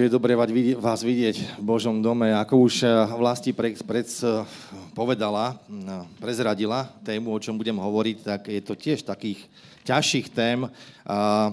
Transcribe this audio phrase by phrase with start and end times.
[0.00, 0.32] Takže je dobré
[0.80, 2.32] vás vidieť v Božom dome.
[2.32, 4.48] Ako už eh, vlasti pred, pred, eh,
[4.96, 9.44] povedala, eh, prezradila tému, o čom budem hovoriť, tak je to tiež takých
[9.84, 10.64] ťažších tém.
[11.04, 11.52] A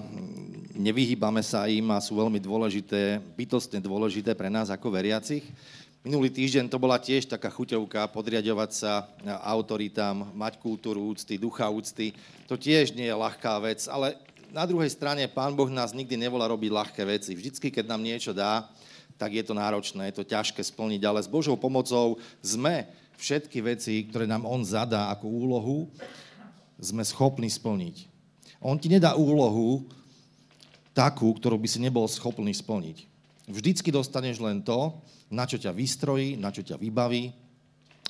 [0.72, 5.44] nevyhýbame sa im a sú veľmi dôležité, bytostne dôležité pre nás ako veriacich.
[6.00, 9.12] Minulý týždeň to bola tiež taká chuťovka podriadovať sa
[9.44, 12.16] autoritám, mať kultúru úcty, ducha úcty.
[12.48, 14.16] To tiež nie je ľahká vec, ale
[14.52, 17.36] na druhej strane Pán Boh nás nikdy nevolá robiť ľahké veci.
[17.36, 18.68] Vždycky, keď nám niečo dá,
[19.18, 22.86] tak je to náročné, je to ťažké splniť, ale s Božou pomocou sme
[23.18, 25.78] všetky veci, ktoré nám On zadá ako úlohu,
[26.78, 28.06] sme schopní splniť.
[28.62, 29.86] On ti nedá úlohu
[30.94, 33.06] takú, ktorú by si nebol schopný splniť.
[33.50, 34.94] Vždycky dostaneš len to,
[35.30, 37.34] na čo ťa vystrojí, na čo ťa vybaví,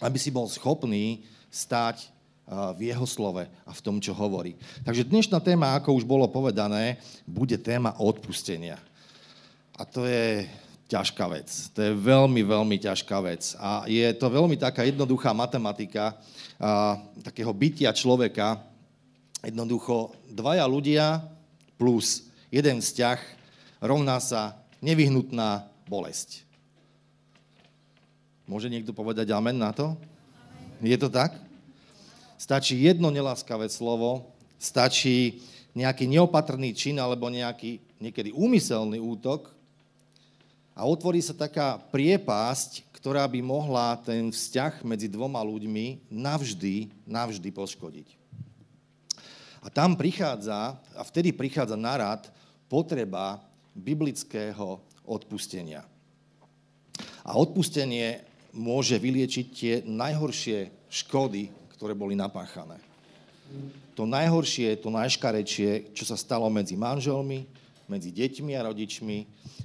[0.04, 2.17] aby si bol schopný stáť
[2.48, 4.56] v jeho slove a v tom, čo hovorí.
[4.80, 6.96] Takže dnešná téma, ako už bolo povedané,
[7.28, 8.80] bude téma odpustenia.
[9.76, 10.48] A to je
[10.88, 11.48] ťažká vec.
[11.76, 13.52] To je veľmi, veľmi ťažká vec.
[13.60, 16.16] A je to veľmi taká jednoduchá matematika
[16.56, 18.64] a, takého bytia človeka.
[19.44, 21.22] Jednoducho dvaja ľudia
[21.76, 23.20] plus jeden vzťah
[23.84, 26.42] rovná sa nevyhnutná bolesť.
[28.48, 29.92] Môže niekto povedať amen na to?
[30.80, 31.47] Je to tak?
[32.38, 34.30] Stačí jedno neláskavé slovo,
[34.62, 35.42] stačí
[35.74, 39.50] nejaký neopatrný čin alebo nejaký niekedy úmyselný útok
[40.78, 47.50] a otvorí sa taká priepásť, ktorá by mohla ten vzťah medzi dvoma ľuďmi navždy, navždy
[47.50, 48.08] poškodiť.
[49.58, 52.30] A tam prichádza, a vtedy prichádza narad
[52.70, 53.42] potreba
[53.74, 55.82] biblického odpustenia.
[57.26, 58.22] A odpustenie
[58.54, 62.74] môže vyliečiť tie najhoršie škody, ktoré boli napáchané.
[63.94, 67.46] To najhoršie, to najškarečie, čo sa stalo medzi manželmi,
[67.86, 69.18] medzi deťmi a rodičmi,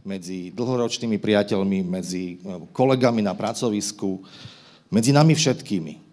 [0.06, 4.22] medzi dlhoročnými priateľmi, medzi eh, kolegami na pracovisku,
[4.94, 6.06] medzi nami všetkými.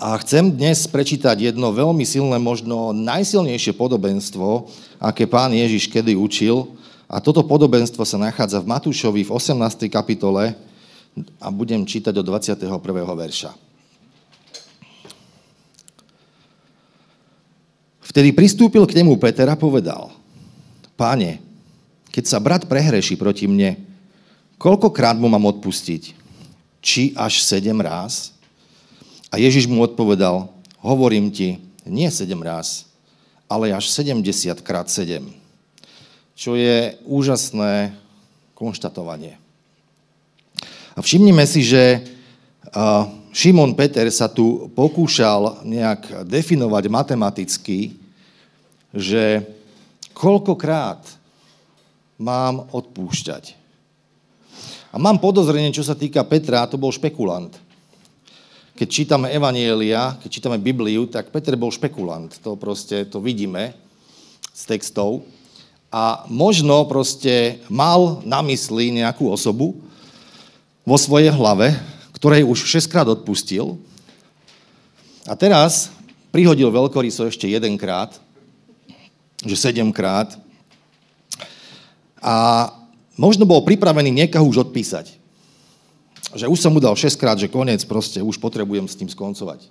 [0.00, 4.68] A chcem dnes prečítať jedno veľmi silné, možno najsilnejšie podobenstvo,
[5.00, 6.76] aké pán Ježiš kedy učil.
[7.08, 9.88] A toto podobenstvo sa nachádza v Matúšovi v 18.
[9.88, 10.56] kapitole
[11.40, 12.68] a budem čítať od 21.
[13.16, 13.69] verša.
[18.10, 20.10] Vtedy pristúpil k nemu Peter a povedal,
[20.98, 21.38] páne,
[22.10, 23.78] keď sa brat prehreší proti mne,
[24.58, 26.18] koľkokrát mu mám odpustiť?
[26.82, 28.34] Či až sedem ráz?
[29.30, 30.50] A Ježiš mu odpovedal,
[30.82, 32.90] hovorím ti, nie sedem ráz,
[33.46, 35.30] ale až 70 krát sedem.
[36.34, 37.94] Čo je úžasné
[38.58, 39.38] konštatovanie.
[40.96, 42.02] A všimnime si, že
[43.30, 47.99] Šimon Peter sa tu pokúšal nejak definovať matematicky,
[48.94, 49.46] že
[50.14, 51.00] koľkokrát
[52.20, 53.56] mám odpúšťať.
[54.90, 57.54] A mám podozrenie, čo sa týka Petra, to bol špekulant.
[58.74, 62.32] Keď čítame Evanielia, keď čítame Bibliu, tak Peter bol špekulant.
[62.42, 63.76] To proste, to vidíme
[64.50, 65.22] z textov.
[65.90, 69.78] A možno proste mal na mysli nejakú osobu
[70.82, 71.76] vo svojej hlave,
[72.16, 73.78] ktorej už 6 krát odpustil.
[75.28, 75.92] A teraz
[76.34, 78.16] prihodil veľkoryso ešte jedenkrát
[79.44, 80.36] že sedemkrát.
[82.20, 82.68] A
[83.16, 85.16] možno bol pripravený niekoho už odpísať.
[86.36, 89.66] Že už som mu dal šestkrát, že koniec, proste už potrebujem s tým skoncovať.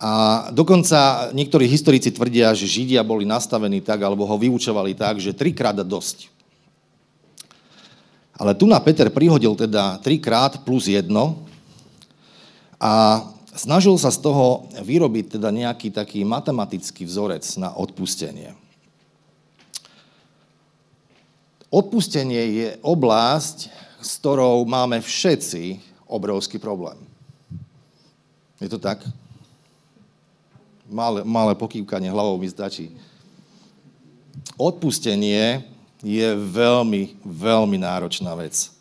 [0.00, 5.36] A dokonca niektorí historici tvrdia, že Židia boli nastavení tak, alebo ho vyučovali tak, že
[5.36, 6.32] trikrát dosť.
[8.40, 11.44] Ale tu na Peter prihodil teda trikrát plus jedno
[12.80, 13.20] a
[13.54, 18.54] snažil sa z toho vyrobiť teda nejaký taký matematický vzorec na odpustenie.
[21.70, 23.70] Odpustenie je oblasť,
[24.02, 25.78] s ktorou máme všetci
[26.10, 26.98] obrovský problém.
[28.58, 29.06] Je to tak?
[30.90, 32.90] Malé, malé pokývkanie hlavou mi stačí.
[34.58, 35.62] Odpustenie
[36.02, 38.74] je veľmi, veľmi náročná vec.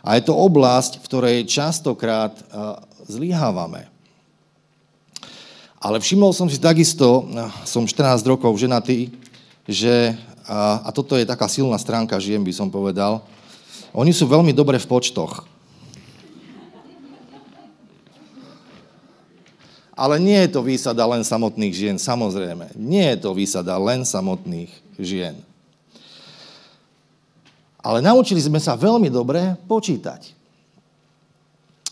[0.00, 2.32] A je to oblasť, v ktorej častokrát
[3.04, 3.91] zlyhávame.
[5.82, 7.26] Ale všimol som si takisto,
[7.66, 9.10] som 14 rokov ženatý,
[9.66, 10.14] že,
[10.46, 13.18] a, a toto je taká silná stránka žien, by som povedal,
[13.90, 15.42] oni sú veľmi dobre v počtoch.
[19.98, 22.78] Ale nie je to výsada len samotných žien, samozrejme.
[22.78, 24.70] Nie je to výsada len samotných
[25.02, 25.34] žien.
[27.82, 30.30] Ale naučili sme sa veľmi dobre počítať.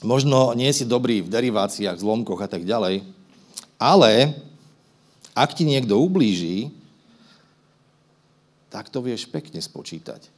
[0.06, 3.19] Možno nie si dobrý v deriváciách, zlomkoch a tak ďalej,
[3.80, 4.36] ale
[5.32, 6.68] ak ti niekto ublíži,
[8.68, 10.28] tak to vieš pekne spočítať.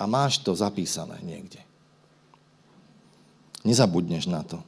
[0.00, 1.60] A máš to zapísané niekde.
[3.64, 4.60] Nezabudneš na to.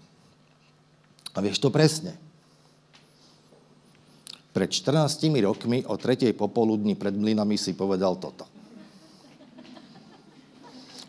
[1.32, 2.16] A vieš to presne.
[4.52, 8.48] Pred 14 rokmi o tretej popoludní pred mlynami si povedal toto.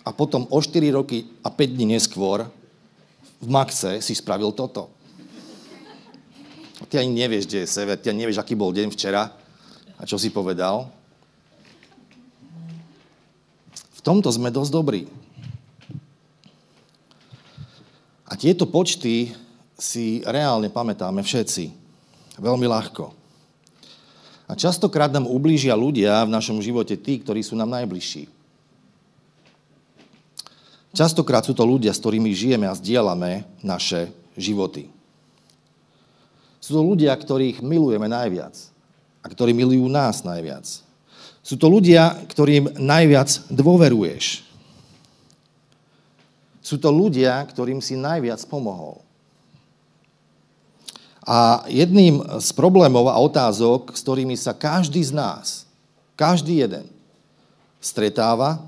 [0.05, 2.45] A potom o 4 roky a 5 dní neskôr
[3.39, 4.91] v Maxe si spravil toto.
[6.79, 9.31] A ty ani nevieš, kde je sever, ty ani nevieš, aký bol deň včera
[9.99, 10.87] a čo si povedal.
[13.99, 15.01] V tomto sme dosť dobrí.
[18.29, 19.35] A tieto počty
[19.75, 21.75] si reálne pamätáme všetci.
[22.39, 23.11] Veľmi ľahko.
[24.47, 28.38] A častokrát nám ublížia ľudia v našom živote tí, ktorí sú nám najbližší.
[30.89, 34.89] Častokrát sú to ľudia, s ktorými žijeme a zdieľame naše životy.
[36.59, 38.55] Sú to ľudia, ktorých milujeme najviac
[39.21, 40.65] a ktorí milujú nás najviac.
[41.45, 44.45] Sú to ľudia, ktorým najviac dôveruješ.
[46.61, 49.01] Sú to ľudia, ktorým si najviac pomohol.
[51.25, 55.69] A jedným z problémov a otázok, s ktorými sa každý z nás,
[56.17, 56.85] každý jeden,
[57.77, 58.61] stretáva,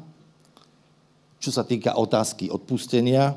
[1.42, 3.34] čo sa týka otázky odpustenia,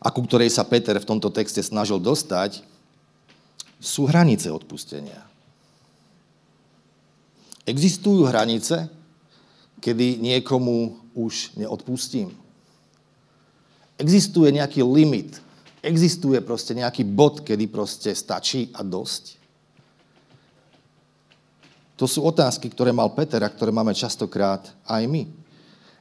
[0.00, 2.64] a ku ktorej sa Peter v tomto texte snažil dostať,
[3.76, 5.20] sú hranice odpustenia.
[7.68, 8.88] Existujú hranice,
[9.84, 12.32] kedy niekomu už neodpustím.
[14.00, 15.36] Existuje nejaký limit,
[15.84, 19.36] existuje proste nejaký bod, kedy proste stačí a dosť.
[22.00, 25.39] To sú otázky, ktoré mal Peter a ktoré máme častokrát aj my.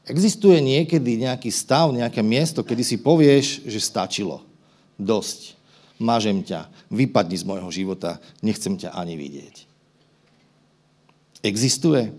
[0.07, 4.41] Existuje niekedy nejaký stav, nejaké miesto, kedy si povieš, že stačilo.
[4.95, 5.59] Dosť.
[5.99, 6.71] Mažem ťa.
[6.87, 8.17] Vypadni z môjho života.
[8.39, 9.55] Nechcem ťa ani vidieť.
[11.43, 12.11] Existuje?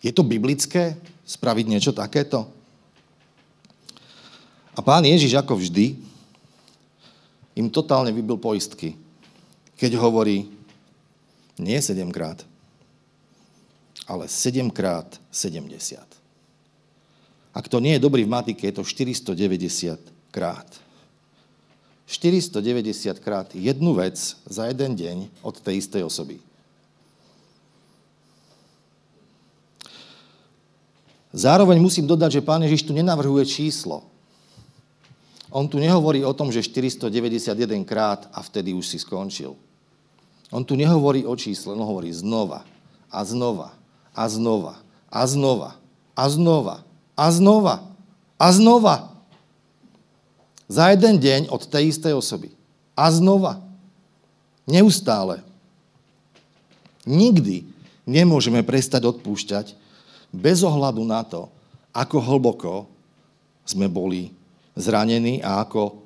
[0.00, 0.96] Je to biblické
[1.26, 2.50] spraviť niečo takéto?
[4.74, 5.98] A pán Ježiš, ako vždy,
[7.58, 8.96] im totálne vybil poistky,
[9.76, 10.48] keď hovorí
[11.60, 12.40] nie sedemkrát,
[14.08, 16.19] ale sedemkrát sedemdesiat.
[17.50, 19.98] Ak to nie je dobrý v matike, je to 490
[20.30, 20.68] krát.
[22.06, 26.42] 490 krát jednu vec za jeden deň od tej istej osoby.
[31.30, 34.02] Zároveň musím dodať, že pán Ježiš tu nenavrhuje číslo.
[35.50, 39.54] On tu nehovorí o tom, že 491 krát a vtedy už si skončil.
[40.50, 42.66] On tu nehovorí o čísle, on hovorí znova
[43.10, 43.70] a znova
[44.14, 45.78] a znova a znova
[46.18, 46.82] a znova
[47.20, 47.84] a znova.
[48.40, 49.12] A znova.
[50.64, 52.48] Za jeden deň od tej istej osoby.
[52.96, 53.60] A znova.
[54.64, 55.44] Neustále.
[57.04, 57.68] Nikdy
[58.08, 59.76] nemôžeme prestať odpúšťať
[60.32, 61.52] bez ohľadu na to,
[61.92, 62.72] ako hlboko
[63.68, 64.32] sme boli
[64.78, 66.00] zranení a ako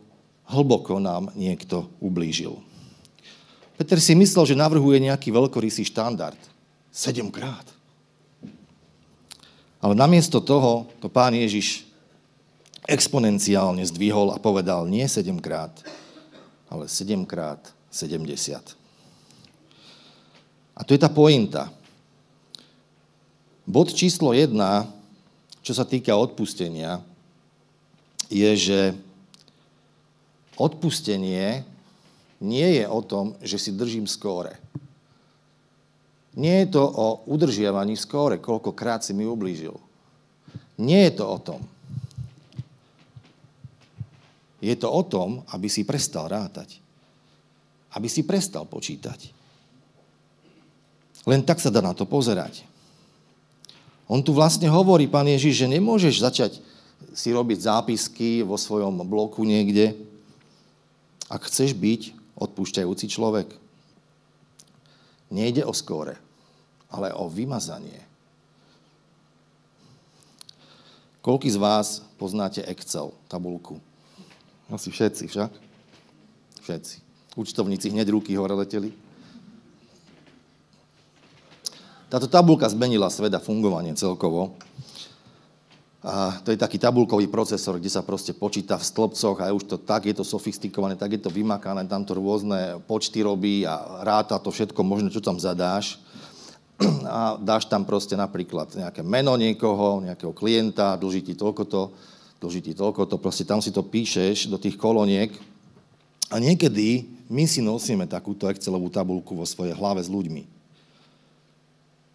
[0.51, 2.59] hlboko nám niekto ublížil.
[3.75, 6.39] Peter si myslel, že navrhuje nejaký veľkorysý štandard.
[6.95, 7.74] Sedemkrát.
[9.85, 11.85] Ale namiesto toho to pán Ježiš
[12.89, 15.77] exponenciálne zdvihol a povedal nie sedemkrát,
[16.73, 17.61] ale sedemkrát
[17.93, 18.33] 70.
[20.73, 21.69] A to je tá pointa.
[23.69, 24.89] Bod číslo jedna,
[25.61, 27.05] čo sa týka odpustenia,
[28.33, 28.81] je, že
[30.57, 31.61] odpustenie
[32.41, 34.64] nie je o tom, že si držím skóre.
[36.35, 39.79] Nie je to o udržiavaní skóre, koľkokrát si mi ublížil.
[40.83, 41.61] Nie je to o tom.
[44.59, 46.83] Je to o tom, aby si prestal rátať.
[47.95, 49.31] Aby si prestal počítať.
[51.31, 52.67] Len tak sa dá na to pozerať.
[54.11, 56.53] On tu vlastne hovorí, pán Ježiš, že nemôžeš začať
[57.15, 59.95] si robiť zápisky vo svojom bloku niekde,
[61.31, 63.55] ak chceš byť odpúšťajúci človek.
[65.31, 66.24] Nejde o skóre
[66.95, 67.99] ale o vymazanie.
[71.25, 73.83] Koľký z vás poznáte Excel, tabulku?
[74.71, 75.51] Asi všetci však?
[76.63, 76.97] Všetci.
[77.35, 78.95] Účtovníci hneď ruky hore leteli.
[82.13, 84.55] Táto tabulka zmenila svet a fungovanie celkovo.
[86.05, 89.65] A to je taký tabulkový procesor, kde sa proste počíta v stĺpcoch a je už
[89.65, 94.05] to tak, je to sofistikované, tak je to vymakané, tam to rôzne počty robí a
[94.05, 95.97] ráta to všetko možno, čo tam zadáš
[97.07, 101.95] a dáš tam proste napríklad nejaké meno niekoho, nejakého klienta, dlží ti toľkoto,
[102.43, 105.31] dlží ti toľkoto, proste tam si to píšeš do tých koloniek.
[106.35, 110.43] A niekedy my si nosíme takúto Excelovú tabulku vo svojej hlave s ľuďmi.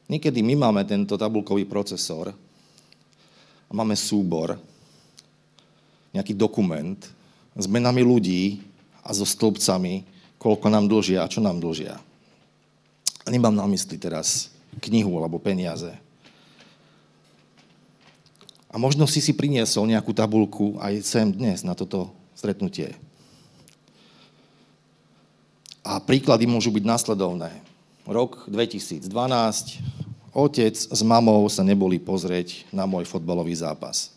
[0.09, 2.33] Niekedy my máme tento tabulkový procesor
[3.69, 4.57] a máme súbor,
[6.09, 6.97] nejaký dokument
[7.53, 8.65] s menami ľudí
[9.05, 10.01] a so stĺpcami,
[10.41, 12.08] koľko nám dlžia a čo nám dlžia.
[13.29, 14.49] Nemám na mysli teraz
[14.81, 15.93] knihu alebo peniaze.
[18.69, 22.93] A možno si si priniesol nejakú tabulku aj sem dnes na toto stretnutie.
[25.81, 27.49] A príklady môžu byť následovné.
[28.05, 29.05] Rok 2012,
[30.33, 34.13] otec s mamou sa neboli pozrieť na môj fotbalový zápas.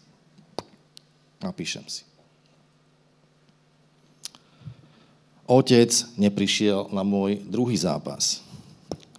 [1.41, 2.05] Napíšem si.
[5.49, 8.45] Otec neprišiel na môj druhý zápas.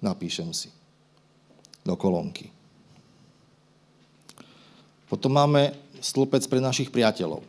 [0.04, 0.68] Napíšem si.
[1.84, 2.52] Do kolónky.
[5.08, 5.72] Potom máme
[6.04, 7.44] stĺpec pre našich priateľov.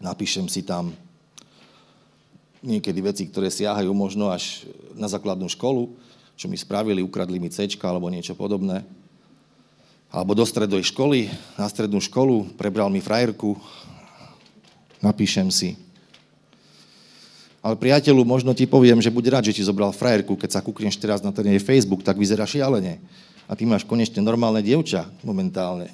[0.00, 0.92] Napíšem si tam
[2.64, 4.64] niekedy veci, ktoré siahajú možno až
[4.96, 5.92] na základnú školu,
[6.36, 8.84] čo mi spravili, ukradli mi C alebo niečo podobné
[10.14, 11.26] alebo do stredoj školy,
[11.58, 13.58] na strednú školu, prebral mi frajerku,
[15.02, 15.74] napíšem si.
[17.64, 21.00] Ale priateľu, možno ti poviem, že buď rád, že ti zobral frajerku, keď sa kúkneš
[21.00, 23.00] teraz na ten jej Facebook, tak vyzerá šialene.
[23.48, 25.88] A ty máš konečne normálne dievča momentálne.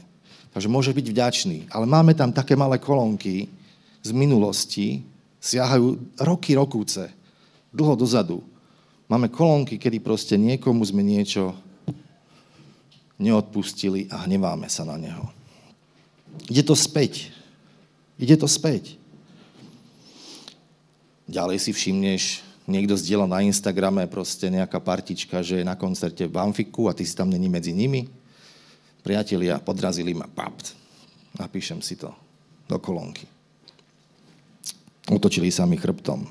[0.51, 1.59] Takže môže byť vďačný.
[1.71, 3.47] Ale máme tam také malé kolónky
[4.03, 5.07] z minulosti,
[5.39, 7.07] siahajú roky, rokúce,
[7.71, 8.43] dlho dozadu.
[9.07, 11.55] Máme kolónky, kedy proste niekomu sme niečo
[13.15, 15.31] neodpustili a hneváme sa na neho.
[16.51, 17.31] Ide to späť.
[18.19, 19.00] Ide to späť.
[21.31, 22.23] Ďalej si všimneš,
[22.67, 27.07] niekto zdieľa na Instagrame proste nejaká partička, že je na koncerte v Banfiku a ty
[27.07, 28.11] si tam není medzi nimi.
[29.07, 30.75] Priatelia podrazili ma, papt.
[31.39, 32.11] Napíšem si to
[32.67, 33.31] do kolónky.
[35.07, 36.27] Otočili sa mi chrbtom.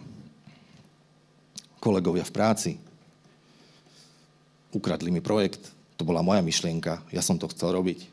[1.79, 2.71] Kolegovia v práci.
[4.75, 8.07] Ukradli mi projekt to bola moja myšlienka, ja som to chcel robiť.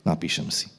[0.00, 0.72] Napíšem si.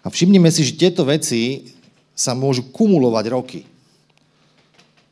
[0.00, 1.68] A všimnime si, že tieto veci
[2.14, 3.60] sa môžu kumulovať roky.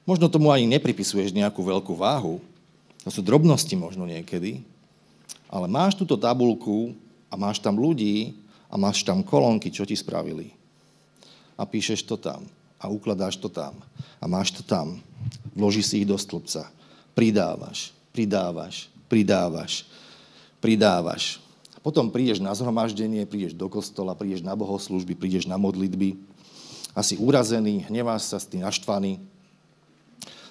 [0.07, 2.43] Možno tomu ani nepripisuješ nejakú veľkú váhu,
[3.03, 4.63] to sú drobnosti možno niekedy,
[5.51, 6.95] ale máš túto tabulku
[7.27, 8.39] a máš tam ľudí
[8.71, 10.55] a máš tam kolónky, čo ti spravili.
[11.59, 12.47] A píšeš to tam
[12.79, 13.75] a ukladáš to tam
[14.23, 15.03] a máš to tam.
[15.53, 16.71] Vložíš si ich do stĺpca.
[17.13, 19.85] Pridávaš, pridávaš, pridávaš,
[20.63, 21.43] pridávaš.
[21.83, 26.15] Potom prídeš na zhromaždenie, prídeš do kostola, prídeš na bohoslužby, prídeš na modlitby.
[26.93, 29.17] Asi urazený, hneváš sa s tým naštvaný.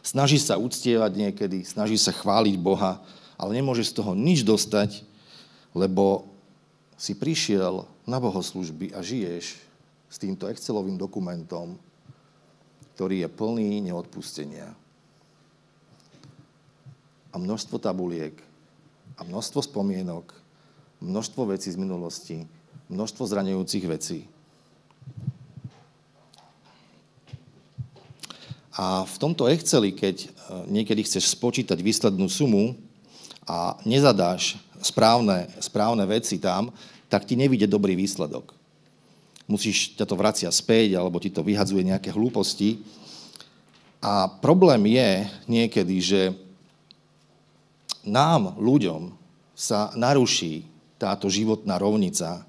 [0.01, 2.97] Snažíš sa uctievať niekedy, snažíš sa chváliť Boha,
[3.37, 5.05] ale nemôžeš z toho nič dostať,
[5.77, 6.25] lebo
[6.97, 9.61] si prišiel na bohoslužby a žiješ
[10.09, 11.77] s týmto Excelovým dokumentom,
[12.97, 14.73] ktorý je plný neodpustenia.
[17.31, 18.35] A množstvo tabuliek,
[19.17, 20.33] a množstvo spomienok,
[20.97, 22.37] množstvo vecí z minulosti,
[22.89, 24.25] množstvo zraňujúcich vecí.
[28.71, 30.27] A v tomto Exceli, keď e,
[30.71, 32.79] niekedy chceš spočítať výslednú sumu
[33.43, 36.71] a nezadáš správne, správne veci tam,
[37.11, 38.55] tak ti nevíde dobrý výsledok.
[39.51, 42.79] Musíš ťa to vracia späť, alebo ti to vyhadzuje nejaké hlúposti.
[43.99, 46.21] A problém je niekedy, že
[48.07, 49.11] nám, ľuďom,
[49.51, 52.47] sa naruší táto životná rovnica.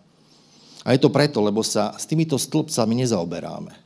[0.87, 3.82] A je to preto, lebo sa s týmito stĺpcami nezaoberáme.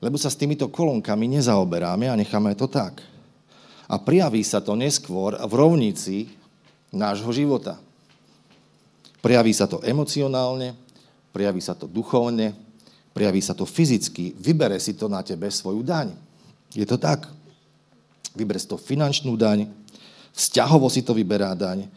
[0.00, 3.04] Lebo sa s týmito kolonkami nezaoberáme a necháme to tak.
[3.90, 6.16] A prijaví sa to neskôr v rovnici
[6.88, 7.76] nášho života.
[9.20, 10.72] Prijaví sa to emocionálne,
[11.36, 12.56] prijaví sa to duchovne,
[13.12, 16.16] prijaví sa to fyzicky, vybere si to na tebe svoju daň.
[16.72, 17.28] Je to tak.
[18.32, 19.68] Vyber si to finančnú daň,
[20.30, 21.90] Vzťahovo si to vyberá daň.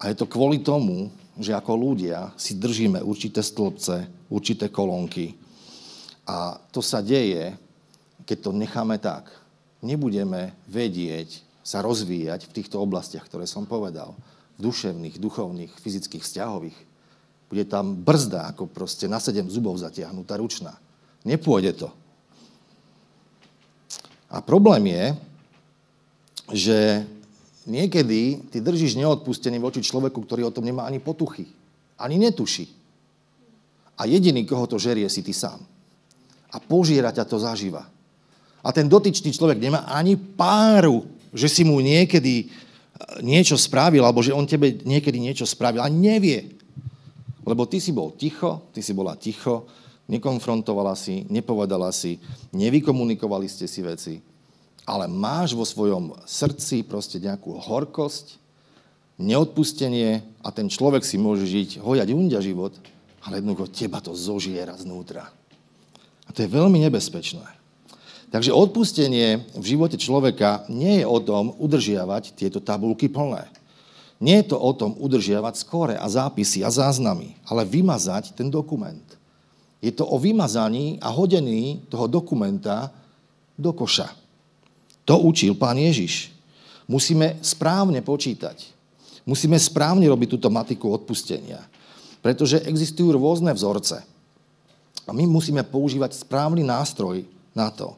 [0.00, 5.36] A je to kvôli tomu, že ako ľudia si držíme určité stĺpce, určité kolónky.
[6.30, 7.58] A to sa deje,
[8.22, 9.26] keď to necháme tak.
[9.82, 14.14] Nebudeme vedieť sa rozvíjať v týchto oblastiach, ktoré som povedal.
[14.54, 16.78] V duševných, duchovných, fyzických, vzťahových.
[17.50, 20.78] Bude tam brzda, ako proste na sedem zubov zatiahnutá ručná.
[21.26, 21.88] Nepôjde to.
[24.30, 25.04] A problém je,
[26.54, 26.78] že
[27.66, 31.50] niekedy ty držíš neodpustený voči človeku, ktorý o tom nemá ani potuchy.
[31.98, 32.70] Ani netuší.
[33.98, 35.58] A jediný, koho to žerie, si ty sám.
[36.50, 37.86] A požiera ťa to zaživa.
[38.60, 42.50] A ten dotyčný človek nemá ani páru, že si mu niekedy eh,
[43.22, 45.80] niečo spravil, alebo že on tebe niekedy niečo spravil.
[45.80, 46.58] A nevie.
[47.46, 49.64] Lebo ty si bol ticho, ty si bola ticho,
[50.10, 52.18] nekonfrontovala si, nepovedala si,
[52.52, 54.14] nevykomunikovali ste si veci
[54.90, 58.42] ale máš vo svojom srdci proste nejakú horkosť,
[59.22, 62.74] neodpustenie a ten človek si môže žiť, hojať undia život,
[63.22, 65.30] ale jednoducho teba to zožiera znútra.
[66.30, 67.42] A to je veľmi nebezpečné.
[68.30, 73.50] Takže odpustenie v živote človeka nie je o tom udržiavať tieto tabulky plné.
[74.22, 79.02] Nie je to o tom udržiavať skóre a zápisy a záznamy, ale vymazať ten dokument.
[79.82, 82.94] Je to o vymazaní a hodení toho dokumenta
[83.58, 84.14] do koša.
[85.10, 86.30] To učil pán Ježiš.
[86.86, 88.70] Musíme správne počítať.
[89.26, 91.58] Musíme správne robiť túto matiku odpustenia.
[92.22, 94.06] Pretože existujú rôzne vzorce.
[95.06, 97.96] A my musíme používať správny nástroj na to,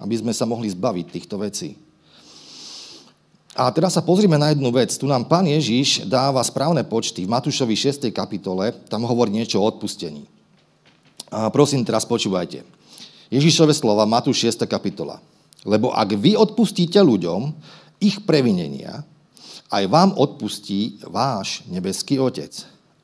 [0.00, 1.76] aby sme sa mohli zbaviť týchto vecí.
[3.54, 4.90] A teraz sa pozrime na jednu vec.
[4.90, 7.22] Tu nám pán Ježiš dáva správne počty.
[7.22, 8.10] V Matúšovi 6.
[8.10, 10.26] kapitole tam hovorí niečo o odpustení.
[11.30, 12.66] A prosím, teraz počúvajte.
[13.30, 14.66] Ježišove slova, Matúš 6.
[14.66, 15.22] kapitola.
[15.62, 17.54] Lebo ak vy odpustíte ľuďom
[18.02, 19.06] ich previnenia,
[19.70, 22.52] aj vám odpustí váš nebeský Otec.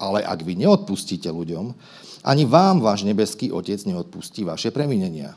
[0.02, 1.73] Ale ak vy neodpustíte ľuďom,
[2.20, 5.36] ani vám váš nebeský Otec neodpustí vaše previnenia.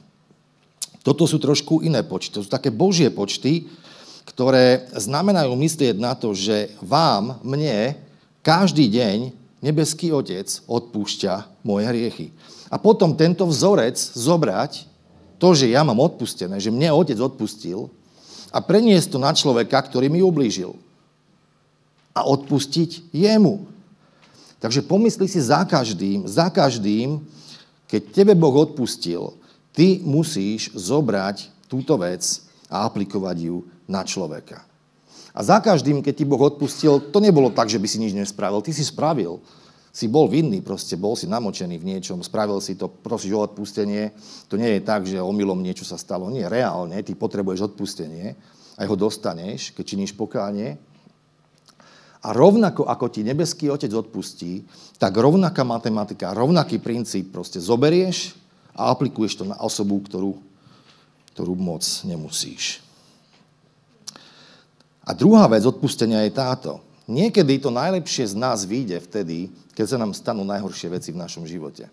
[1.04, 2.32] Toto sú trošku iné počty.
[2.40, 3.68] To sú také božie počty,
[4.24, 8.00] ktoré znamenajú myslieť na to, že vám, mne,
[8.40, 12.28] každý deň nebeský Otec odpúšťa moje hriechy.
[12.72, 14.88] A potom tento vzorec zobrať,
[15.40, 17.92] to, že ja mám odpustené, že mne Otec odpustil,
[18.54, 20.78] a preniesť to na človeka, ktorý mi ublížil.
[22.14, 23.66] A odpustiť jemu.
[24.64, 27.20] Takže pomysli si za každým, za každým,
[27.84, 29.36] keď tebe Boh odpustil,
[29.76, 32.24] ty musíš zobrať túto vec
[32.72, 34.64] a aplikovať ju na človeka.
[35.36, 38.64] A za každým, keď ti Boh odpustil, to nebolo tak, že by si nič nespravil.
[38.64, 39.44] Ty si spravil.
[39.94, 44.10] Si bol vinný, proste bol si namočený v niečom, spravil si to, prosíš o odpustenie.
[44.50, 46.34] To nie je tak, že omylom niečo sa stalo.
[46.34, 48.34] Nie, reálne, ty potrebuješ odpustenie
[48.78, 50.78] aj ho dostaneš, keď činíš pokánie.
[52.24, 54.64] A rovnako ako ti nebeský Otec odpustí,
[54.96, 58.32] tak rovnaká matematika, rovnaký princíp proste zoberieš
[58.72, 60.40] a aplikuješ to na osobu, ktorú,
[61.36, 62.80] ktorú moc nemusíš.
[65.04, 66.80] A druhá vec odpustenia je táto.
[67.12, 71.44] Niekedy to najlepšie z nás vyjde vtedy, keď sa nám stanú najhoršie veci v našom
[71.44, 71.92] živote.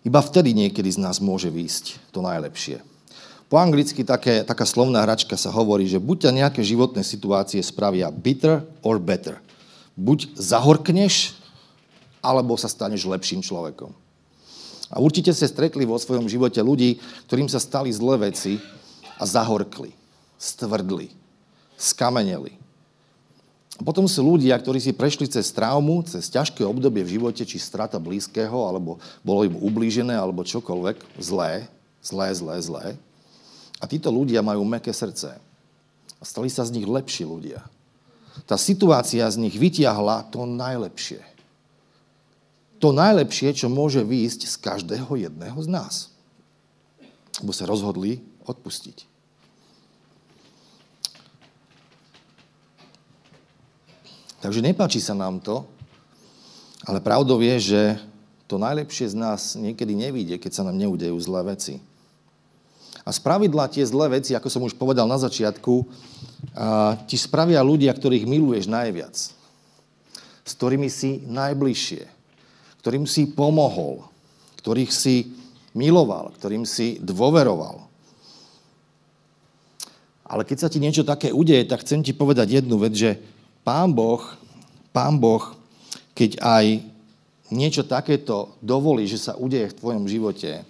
[0.00, 2.80] Iba vtedy niekedy z nás môže výjsť to najlepšie.
[3.46, 8.10] Po anglicky také, taká slovná hračka sa hovorí, že buď ťa nejaké životné situácie spravia
[8.10, 9.38] bitter or better.
[9.94, 11.38] Buď zahorkneš,
[12.18, 13.94] alebo sa staneš lepším človekom.
[14.90, 16.98] A určite ste stretli vo svojom živote ľudí,
[17.30, 18.58] ktorým sa stali zlé veci
[19.18, 19.94] a zahorkli
[20.38, 21.12] stvrdli,
[21.76, 22.52] skameneli.
[23.76, 27.60] A potom sú ľudia, ktorí si prešli cez traumu, cez ťažké obdobie v živote, či
[27.60, 31.68] strata blízkeho, alebo bolo im ublížené, alebo čokoľvek, zlé,
[32.00, 32.86] zlé, zlé, zlé.
[33.80, 35.36] A títo ľudia majú meké srdce.
[36.16, 37.60] A stali sa z nich lepší ľudia.
[38.44, 41.20] Tá situácia z nich vytiahla to najlepšie.
[42.80, 45.94] To najlepšie, čo môže výjsť z každého jedného z nás.
[47.40, 49.16] Lebo sa rozhodli odpustiť.
[54.44, 55.64] Takže nepáči sa nám to,
[56.84, 57.82] ale pravdou je, že
[58.46, 61.82] to najlepšie z nás niekedy nevíde, keď sa nám neudejú zlé veci.
[63.06, 65.86] A spravidla tie zlé veci, ako som už povedal na začiatku,
[67.06, 69.14] ti spravia ľudia, ktorých miluješ najviac.
[70.42, 72.02] S ktorými si najbližšie.
[72.82, 74.02] Ktorým si pomohol.
[74.58, 75.30] Ktorých si
[75.78, 76.34] miloval.
[76.34, 77.86] Ktorým si dôveroval.
[80.26, 83.22] Ale keď sa ti niečo také udeje, tak chcem ti povedať jednu vec, že
[83.62, 84.18] Pán Boh,
[84.90, 85.54] Pán Boh,
[86.18, 86.82] keď aj
[87.54, 90.66] niečo takéto dovolí, že sa udeje v tvojom živote,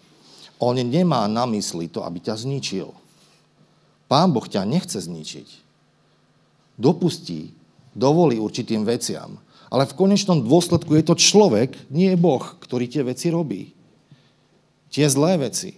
[0.57, 2.93] on nemá na mysli to, aby ťa zničil.
[4.07, 5.49] Pán Boh ťa nechce zničiť.
[6.79, 7.53] Dopustí,
[7.93, 9.41] dovolí určitým veciam.
[9.67, 13.75] Ale v konečnom dôsledku je to človek, nie je Boh, ktorý tie veci robí.
[14.95, 15.75] Tie zlé veci.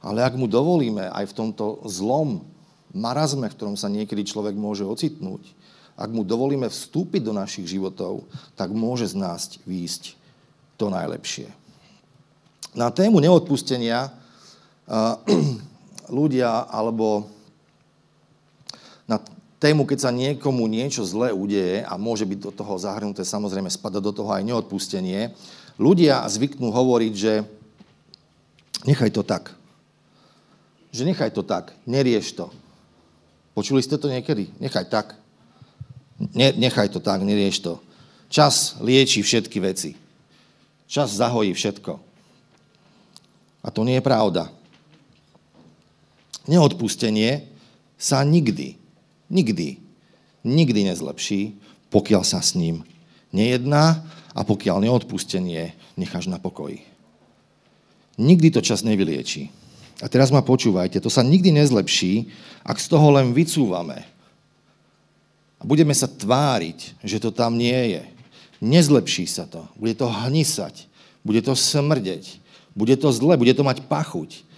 [0.00, 2.42] Ale ak mu dovolíme aj v tomto zlom
[2.90, 5.44] marazme, v ktorom sa niekedy človek môže ocitnúť,
[6.00, 8.24] ak mu dovolíme vstúpiť do našich životov,
[8.56, 10.16] tak môže z nás výjsť
[10.80, 11.52] to najlepšie.
[12.72, 14.08] Na tému neodpustenia
[16.08, 17.28] ľudia, alebo
[19.04, 19.20] na
[19.60, 24.00] tému, keď sa niekomu niečo zlé udeje a môže byť do toho zahrnuté, samozrejme spada
[24.00, 25.36] do toho aj neodpustenie,
[25.76, 27.44] ľudia zvyknú hovoriť, že
[28.88, 29.60] nechaj to tak
[30.90, 32.50] že nechaj to tak, nerieš to.
[33.54, 34.50] Počuli ste to niekedy?
[34.58, 35.06] Nechaj tak.
[36.20, 37.80] Ne, nechaj to tak, nerieš to.
[38.28, 39.96] Čas lieči všetky veci.
[40.84, 41.92] Čas zahojí všetko.
[43.64, 44.52] A to nie je pravda.
[46.44, 47.48] Neodpustenie
[48.00, 48.76] sa nikdy,
[49.28, 49.80] nikdy,
[50.44, 51.56] nikdy nezlepší,
[51.92, 52.84] pokiaľ sa s ním
[53.32, 56.84] nejedná a pokiaľ neodpustenie necháš na pokoji.
[58.20, 59.48] Nikdy to čas nevylieči.
[60.00, 62.32] A teraz ma počúvajte, to sa nikdy nezlepší,
[62.64, 64.04] ak z toho len vycúvame.
[65.60, 68.02] A budeme sa tváriť, že to tam nie je.
[68.64, 69.68] Nezlepší sa to.
[69.76, 70.88] Bude to hnisať.
[71.20, 72.40] Bude to smrdeť.
[72.72, 73.36] Bude to zle.
[73.36, 74.48] Bude to mať pachuť.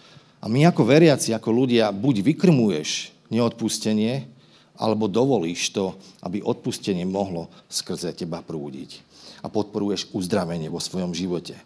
[0.43, 4.31] A my ako veriaci, ako ľudia, buď vykrmuješ neodpustenie,
[4.79, 9.03] alebo dovolíš to, aby odpustenie mohlo skrze teba prúdiť.
[9.43, 11.59] A podporuješ uzdravenie vo svojom živote.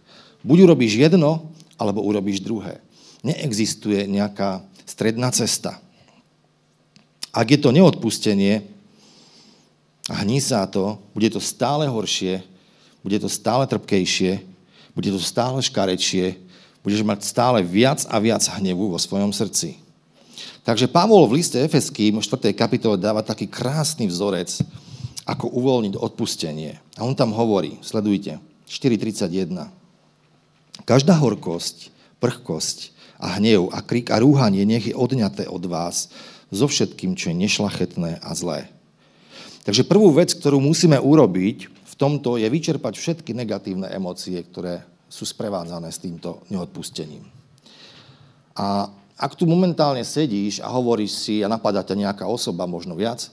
[0.45, 2.81] Buď urobíš jedno, alebo urobíš druhé.
[3.25, 5.81] Neexistuje nejaká stredná cesta.
[7.33, 8.76] Ak je to neodpustenie
[10.07, 12.43] a hnízá to, bude to stále horšie,
[13.03, 14.43] bude to stále trpkejšie,
[14.95, 16.39] bude to stále škarečie,
[16.83, 19.83] budeš mať stále viac a viac hnevu vo svojom srdci.
[20.63, 22.51] Takže Pavol v liste Efeským v 4.
[22.55, 24.63] kapitole dáva taký krásny vzorec,
[25.27, 26.79] ako uvoľniť odpustenie.
[26.99, 28.39] A on tam hovorí, sledujte,
[28.71, 29.71] 4.31.
[30.87, 31.91] Každá horkosť,
[32.23, 36.13] prchkosť, a hnev a krik a rúhanie nech je odňaté od vás
[36.53, 38.69] so všetkým, čo je nešlachetné a zlé.
[39.67, 45.27] Takže prvú vec, ktorú musíme urobiť v tomto, je vyčerpať všetky negatívne emócie, ktoré sú
[45.27, 47.27] sprevádzané s týmto neodpustením.
[48.55, 48.87] A
[49.19, 53.27] ak tu momentálne sedíš a hovoríš si a napadá ťa nejaká osoba, možno viac,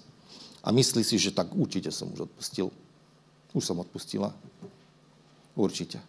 [0.64, 2.72] a myslíš si, že tak určite som už odpustil.
[3.52, 4.32] Už som odpustila.
[5.54, 6.00] Určite.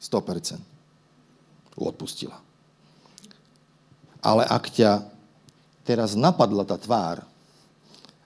[0.00, 0.58] 100%.
[1.76, 2.40] Odpustila.
[4.24, 5.06] Ale ak ťa
[5.84, 7.20] teraz napadla tá tvár,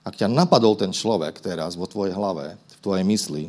[0.01, 3.43] ak ťa napadol ten človek teraz vo tvojej hlave, v tvojej mysli,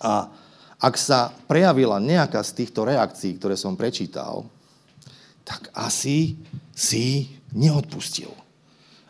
[0.00, 0.28] a
[0.76, 4.44] ak sa prejavila nejaká z týchto reakcií, ktoré som prečítal,
[5.46, 6.36] tak asi
[6.76, 8.28] si neodpustil.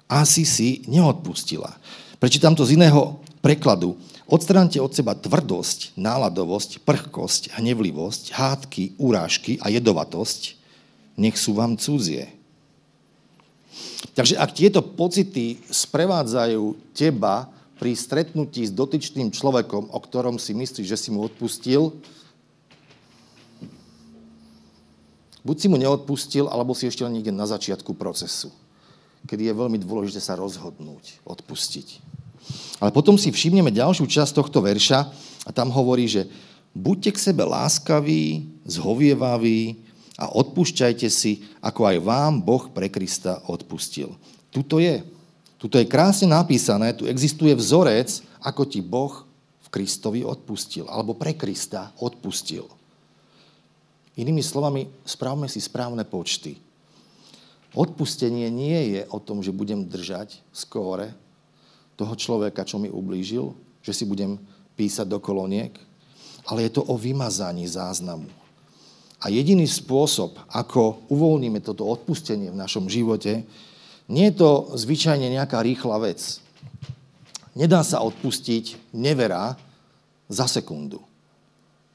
[0.07, 1.75] Asi si neodpustila.
[2.22, 3.99] Prečítam to z iného prekladu.
[4.31, 10.55] Odstránte od seba tvrdosť, náladovosť, prchkosť, hnevlivosť, hádky, urážky a jedovatosť
[11.16, 12.36] nech sú vám cudzie.
[14.16, 20.86] Takže ak tieto pocity sprevádzajú teba pri stretnutí s dotyčným človekom, o ktorom si myslíš,
[20.88, 21.92] že si mu odpustil,
[25.44, 28.50] buď si mu neodpustil, alebo si ešte len niekde na začiatku procesu,
[29.28, 32.02] kedy je veľmi dôležité sa rozhodnúť, odpustiť.
[32.80, 34.98] Ale potom si všimneme ďalšiu časť tohto verša
[35.46, 36.26] a tam hovorí, že
[36.72, 39.86] buďte k sebe láskaví, zhovievaví,
[40.16, 44.16] a odpúšťajte si, ako aj vám Boh pre Krista odpustil.
[44.48, 45.05] Tuto je.
[45.61, 49.24] Tuto je krásne napísané, tu existuje vzorec, ako ti Boh
[49.64, 52.64] v Kristovi odpustil, alebo pre Krista odpustil.
[54.16, 56.57] Inými slovami, správme si správne počty.
[57.76, 61.12] Odpustenie nie je o tom, že budem držať skóre
[62.00, 63.52] toho človeka, čo mi ublížil,
[63.85, 64.40] že si budem
[64.81, 65.76] písať do koloniek,
[66.48, 68.45] ale je to o vymazaní záznamu
[69.20, 73.48] a jediný spôsob, ako uvoľníme toto odpustenie v našom živote,
[74.07, 76.38] nie je to zvyčajne nejaká rýchla vec.
[77.57, 79.57] Nedá sa odpustiť nevera
[80.29, 81.00] za sekundu.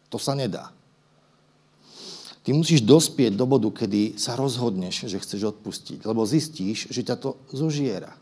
[0.10, 0.74] To sa nedá.
[2.42, 7.16] Ty musíš dospieť do bodu, kedy sa rozhodneš, že chceš odpustiť, lebo zistíš, že ťa
[7.22, 8.18] to zožiera.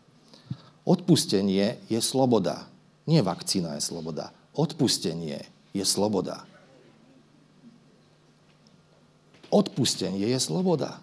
[0.84, 2.68] Odpustenie je sloboda.
[3.08, 4.28] Nie vakcína je sloboda.
[4.52, 5.40] Odpustenie
[5.72, 6.44] je sloboda.
[9.50, 11.02] Odpustenie je sloboda.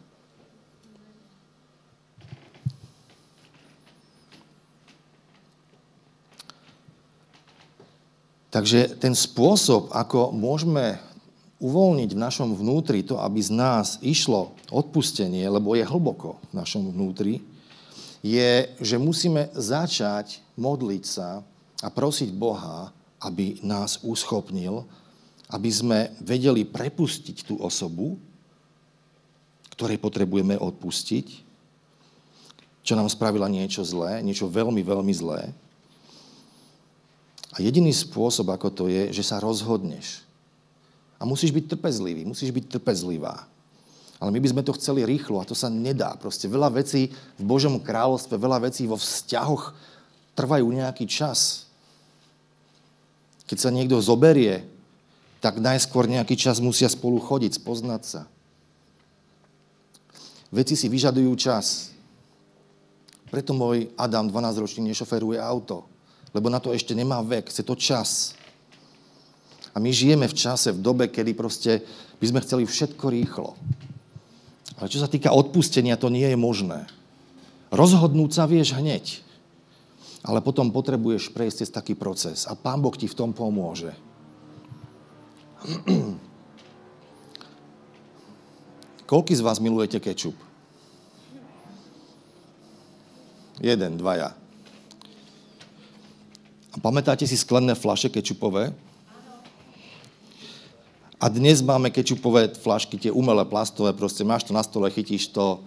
[8.48, 10.98] Takže ten spôsob, ako môžeme
[11.62, 16.90] uvoľniť v našom vnútri to, aby z nás išlo odpustenie, lebo je hlboko v našom
[16.90, 17.42] vnútri,
[18.26, 21.46] je, že musíme začať modliť sa
[21.86, 22.90] a prosiť Boha,
[23.22, 24.86] aby nás uschopnil,
[25.54, 28.18] aby sme vedeli prepustiť tú osobu,
[29.78, 31.46] ktorej potrebujeme odpustiť,
[32.82, 35.54] čo nám spravila niečo zlé, niečo veľmi, veľmi zlé.
[37.54, 40.26] A jediný spôsob, ako to je, že sa rozhodneš.
[41.22, 43.46] A musíš byť trpezlivý, musíš byť trpezlivá.
[44.18, 46.18] Ale my by sme to chceli rýchlo a to sa nedá.
[46.18, 49.78] Proste veľa vecí v Božom kráľovstve, veľa vecí vo vzťahoch
[50.34, 51.70] trvajú nejaký čas.
[53.46, 54.66] Keď sa niekto zoberie,
[55.38, 58.22] tak najskôr nejaký čas musia spolu chodiť, spoznať sa.
[60.48, 61.92] Veci si vyžadujú čas.
[63.28, 65.84] Preto môj Adam 12-ročný nešoferuje auto,
[66.32, 68.32] lebo na to ešte nemá vek, chce to čas.
[69.76, 71.84] A my žijeme v čase, v dobe, kedy proste
[72.24, 73.60] by sme chceli všetko rýchlo.
[74.80, 76.88] Ale čo sa týka odpustenia, to nie je možné.
[77.68, 79.20] Rozhodnúť sa vieš hneď.
[80.24, 82.48] Ale potom potrebuješ prejsť cez taký proces.
[82.48, 83.92] A Pán Boh ti v tom pomôže.
[89.08, 90.36] Koľký z vás milujete kečup?
[93.64, 94.36] Jeden, dvaja.
[96.76, 98.76] A pamätáte si sklené flaše kečupové?
[101.18, 105.64] A dnes máme kečupové flašky, tie umelé, plastové, proste máš to na stole, chytíš to,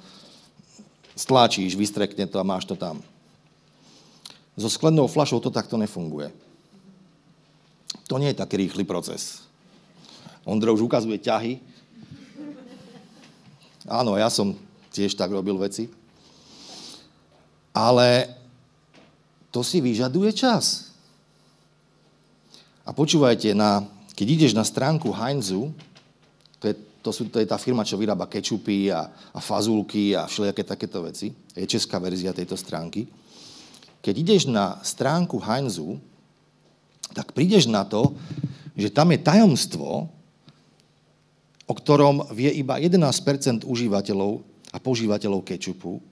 [1.17, 3.01] stláčíš, vystrekne to a máš to tam.
[4.55, 6.29] So sklenou flašou to takto nefunguje.
[8.07, 9.43] To nie je taký rýchly proces.
[10.45, 11.80] Ondro už ukazuje ťahy.
[13.89, 14.53] Áno, ja som
[14.93, 15.89] tiež tak robil veci.
[17.71, 18.29] Ale
[19.55, 20.91] to si vyžaduje čas.
[22.85, 23.87] A počúvajte, na,
[24.19, 25.71] keď ideš na stránku Heinzu,
[26.59, 30.27] to je, to, sú, to je tá firma, čo vyrába kečupy a, a fazulky a
[30.27, 33.07] všelijaké takéto veci, je česká verzia tejto stránky.
[34.03, 36.01] Keď ideš na stránku Heinzu,
[37.15, 38.13] tak prídeš na to,
[38.75, 40.09] že tam je tajomstvo,
[41.71, 44.43] o ktorom vie iba 11% užívateľov
[44.75, 46.03] a požívateľov kečupu,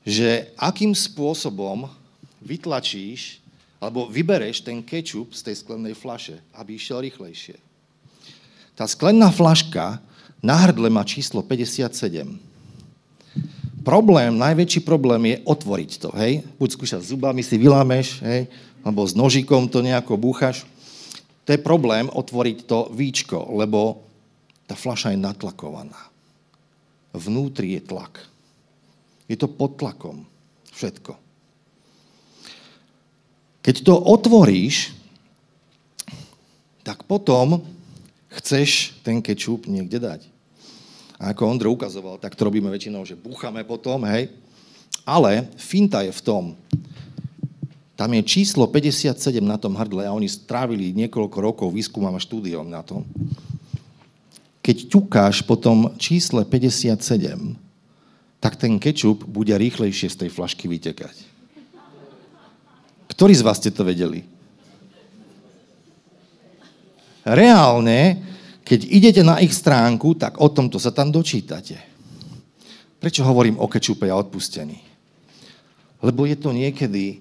[0.00, 1.84] že akým spôsobom
[2.40, 3.44] vytlačíš
[3.76, 7.60] alebo vybereš ten kečup z tej sklenej flaše, aby išiel rýchlejšie.
[8.72, 10.00] Tá sklená flaška
[10.40, 11.84] na hrdle má číslo 57.
[13.84, 16.40] Problém, najväčší problém je otvoriť to, hej?
[16.56, 18.48] Buď skúšať zubami, si vylámeš, hej?
[18.80, 20.64] Alebo s nožikom to nejako búchaš.
[21.44, 24.00] To je problém otvoriť to víčko, lebo
[24.64, 25.98] tá flaša je natlakovaná.
[27.14, 28.20] Vnútri je tlak.
[29.30, 30.26] Je to pod tlakom.
[30.74, 31.14] Všetko.
[33.64, 34.92] Keď to otvoríš,
[36.84, 37.64] tak potom
[38.28, 40.20] chceš ten kečup niekde dať.
[41.16, 44.28] A ako Ondro ukazoval, tak to robíme väčšinou, že búchame potom, hej.
[45.06, 46.44] Ale finta je v tom,
[47.94, 52.66] tam je číslo 57 na tom hrdle a oni strávili niekoľko rokov výskumom a štúdiom
[52.66, 53.06] na tom.
[54.64, 56.96] Keď ťukáš po tom čísle 57,
[58.40, 61.12] tak ten kečup bude rýchlejšie z tej flašky vytekať.
[63.12, 64.24] Ktorí z vás ste to vedeli?
[67.28, 68.24] Reálne,
[68.64, 71.76] keď idete na ich stránku, tak o tomto sa tam dočítate.
[73.00, 74.80] Prečo hovorím o kečupe a odpustení?
[76.00, 77.20] Lebo je to niekedy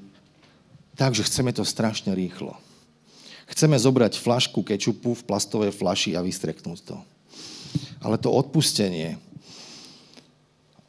[0.95, 2.55] tak, že chceme to strašne rýchlo.
[3.51, 6.97] Chceme zobrať flašku kečupu v plastovej flaši a vystreknúť to.
[8.03, 9.15] Ale to odpustenie,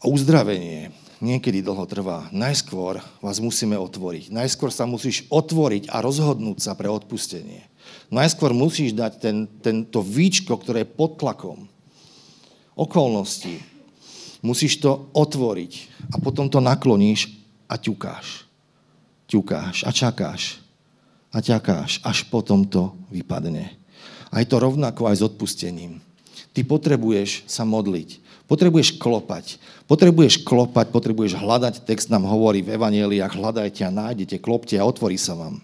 [0.03, 0.93] uzdravenie
[1.25, 2.29] niekedy dlho trvá.
[2.35, 4.29] Najskôr vás musíme otvoriť.
[4.29, 7.65] Najskôr sa musíš otvoriť a rozhodnúť sa pre odpustenie.
[8.13, 11.65] Najskôr musíš dať ten, tento víčko, ktoré je pod tlakom
[12.77, 13.63] okolností.
[14.45, 15.73] Musíš to otvoriť
[16.13, 17.33] a potom to nakloníš
[17.65, 18.45] a ťukáš.
[19.25, 20.61] Ťukáš a čakáš
[21.33, 23.73] a ťakáš, až potom to vypadne.
[24.29, 26.04] A je to rovnako aj s odpustením.
[26.55, 28.23] Ty potrebuješ sa modliť.
[28.47, 29.59] Potrebuješ klopať.
[29.91, 31.83] Potrebuješ klopať, potrebuješ hľadať.
[31.83, 35.59] Text nám hovorí v Evangeliách, hľadajte a nájdete, klopte a otvorí sa vám.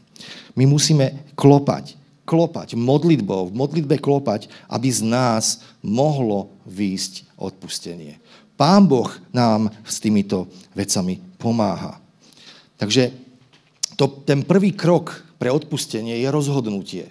[0.58, 1.94] My musíme klopať,
[2.26, 8.18] klopať, modlitbou, v modlitbe klopať, aby z nás mohlo výjsť odpustenie.
[8.58, 11.96] Pán Boh nám s týmito vecami pomáha.
[12.76, 13.14] Takže
[13.96, 17.08] to, ten prvý krok pre odpustenie je rozhodnutie.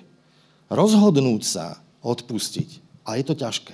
[0.70, 2.88] Rozhodnúť sa odpustiť.
[3.10, 3.74] A je to ťažké.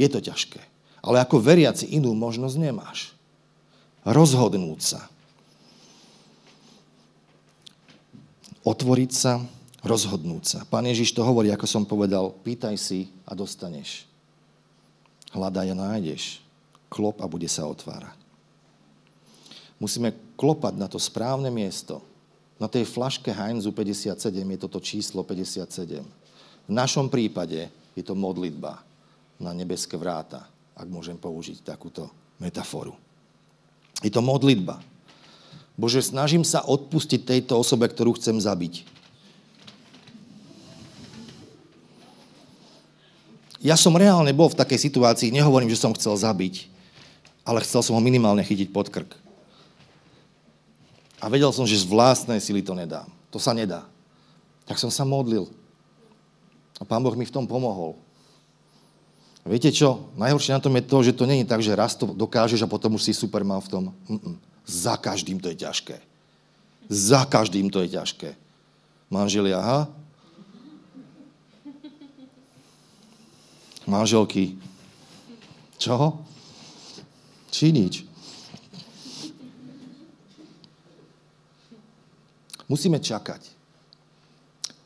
[0.00, 0.64] Je to ťažké.
[1.04, 3.12] Ale ako veriaci inú možnosť nemáš.
[4.08, 5.00] Rozhodnúť sa.
[8.64, 9.44] Otvoriť sa,
[9.84, 10.58] rozhodnúť sa.
[10.64, 14.08] Pán Ježiš to hovorí, ako som povedal, pýtaj si a dostaneš.
[15.36, 16.40] Hľadaj a nájdeš.
[16.88, 18.16] Klop a bude sa otvárať.
[19.80, 22.04] Musíme klopať na to správne miesto.
[22.60, 26.04] Na tej flaške Heinzu 57 je toto číslo 57.
[26.68, 28.80] V našom prípade je to modlitba
[29.36, 30.48] na nebeské vráta
[30.80, 32.08] ak môžem použiť takúto
[32.40, 32.96] metaforu.
[34.00, 34.80] Je to modlitba.
[35.76, 38.88] Bože, snažím sa odpustiť tejto osobe, ktorú chcem zabiť.
[43.60, 46.72] Ja som reálne bol v takej situácii, nehovorím, že som chcel zabiť,
[47.44, 49.12] ale chcel som ho minimálne chytiť pod krk.
[51.20, 53.04] A vedel som, že z vlastnej sily to nedám.
[53.28, 53.84] To sa nedá.
[54.64, 55.52] Tak som sa modlil.
[56.80, 57.94] A pán Boh mi v tom pomohol.
[59.44, 60.08] Viete čo?
[60.16, 62.96] Najhoršie na tom je to, že to není tak, že raz to dokážeš a potom
[62.96, 63.84] už si superman v tom.
[64.08, 64.36] Mm-mm.
[64.64, 65.96] Za každým to je ťažké.
[66.88, 68.36] Za každým to je ťažké.
[69.10, 69.80] Manželia, aha?
[73.88, 74.54] Manželky.
[75.80, 76.22] Čoho?
[77.50, 77.94] Či nič.
[82.70, 83.59] Musíme čakať.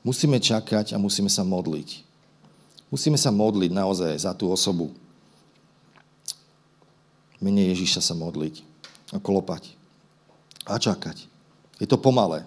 [0.05, 2.05] Musíme čakať a musíme sa modliť.
[2.93, 4.93] Musíme sa modliť naozaj za tú osobu.
[7.40, 8.61] Mene Ježiša sa modliť
[9.11, 9.73] a klopať
[10.69, 11.25] a čakať.
[11.81, 12.45] Je to pomalé.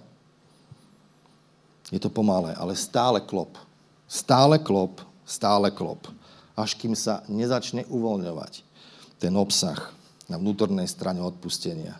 [1.89, 3.57] Je to pomalé, ale stále klop.
[4.07, 6.07] Stále klop, stále klop.
[6.53, 8.63] Až kým sa nezačne uvoľňovať
[9.17, 9.91] ten obsah
[10.29, 11.97] na vnútornej strane odpustenia.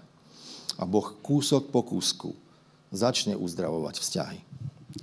[0.78, 2.38] A Boh kúsok po kúsku
[2.94, 4.40] začne uzdravovať vzťahy.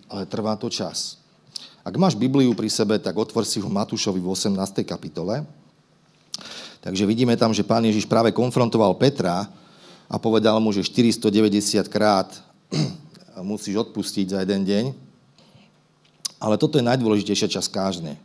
[0.08, 1.18] Ale trvá to čas.
[1.84, 4.56] Ak máš Bibliu pri sebe, tak otvor si ho Matúšovi v 18.
[4.88, 5.44] kapitole.
[6.80, 9.48] Takže vidíme tam, že pán Ježiš práve konfrontoval Petra
[10.08, 12.28] a povedal mu, že 490 krát
[13.40, 14.84] musíš odpustiť za jeden deň.
[16.40, 18.20] Ale toto je najdôležitejšia časť kážne.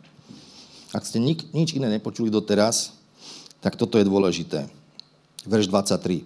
[0.92, 2.92] Ak ste nik, nič iné nepočuli doteraz,
[3.60, 4.68] tak toto je dôležité.
[5.44, 6.24] Verš 23.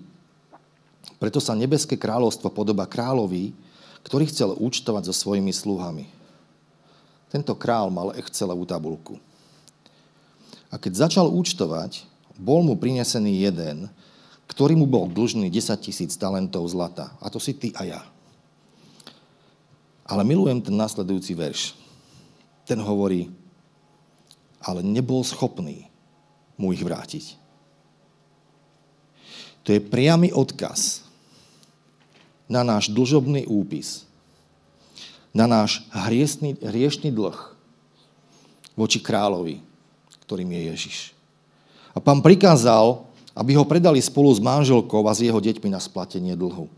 [1.22, 3.54] Preto sa nebeské kráľovstvo podoba kráľovi,
[4.04, 6.06] ktorý chcel účtovať so svojimi sluhami.
[7.32, 9.18] Tento král mal Excelovú tabulku.
[10.70, 12.06] A keď začal účtovať,
[12.38, 13.90] bol mu prinesený jeden,
[14.50, 17.14] ktorý mu bol dlžný 10 tisíc talentov zlata.
[17.18, 18.02] A to si ty a ja.
[20.04, 21.72] Ale milujem ten následujúci verš.
[22.68, 23.32] Ten hovorí,
[24.60, 25.88] ale nebol schopný
[26.60, 27.40] mu ich vrátiť.
[29.64, 31.03] To je priamy odkaz
[32.48, 34.04] na náš dlžobný úpis,
[35.34, 37.36] na náš hriešný, hriešný dlh
[38.78, 39.62] voči kráľovi,
[40.26, 40.98] ktorým je Ježiš.
[41.94, 46.38] A pán prikázal, aby ho predali spolu s manželkou a s jeho deťmi na splatenie
[46.38, 46.70] dlhu.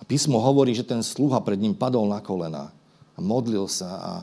[0.00, 2.74] A písmo hovorí, že ten sluha pred ním padol na kolena
[3.16, 4.14] a modlil sa a,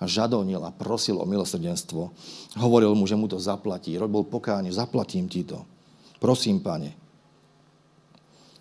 [0.00, 2.12] a žadonil a prosil o milosrdenstvo.
[2.58, 3.94] Hovoril mu, že mu to zaplatí.
[3.96, 5.62] Robil pokánie, zaplatím ti to.
[6.18, 7.07] Prosím, pane.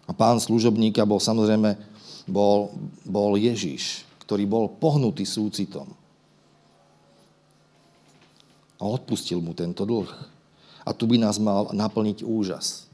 [0.07, 1.75] A pán služobníka bol samozrejme
[2.27, 2.71] bol,
[3.03, 5.87] bol Ježiš, ktorý bol pohnutý súcitom.
[8.77, 10.07] A odpustil mu tento dlh.
[10.87, 12.87] A tu by nás mal naplniť úžas.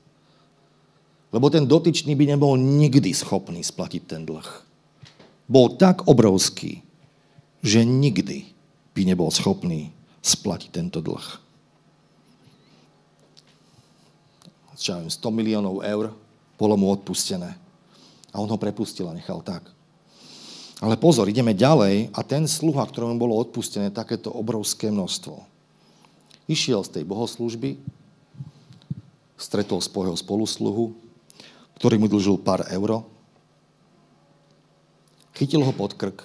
[1.33, 4.45] Lebo ten dotyčný by nebol nikdy schopný splatiť ten dlh.
[5.49, 6.81] Bol tak obrovský,
[7.61, 8.53] že nikdy
[8.93, 9.89] by nebol schopný
[10.21, 11.41] splatiť tento dlh.
[14.73, 16.22] Čo 100 miliónov eur
[16.63, 17.59] bolo mu odpustené.
[18.31, 19.67] A on ho prepustil a nechal tak.
[20.79, 25.43] Ale pozor, ideme ďalej a ten sluha, ktorému bolo odpustené takéto obrovské množstvo,
[26.47, 27.79] išiel z tej bohoslužby,
[29.35, 30.95] stretol svojho spolusluhu,
[31.79, 33.07] ktorý mu dlžil pár euro,
[35.35, 36.23] chytil ho pod krk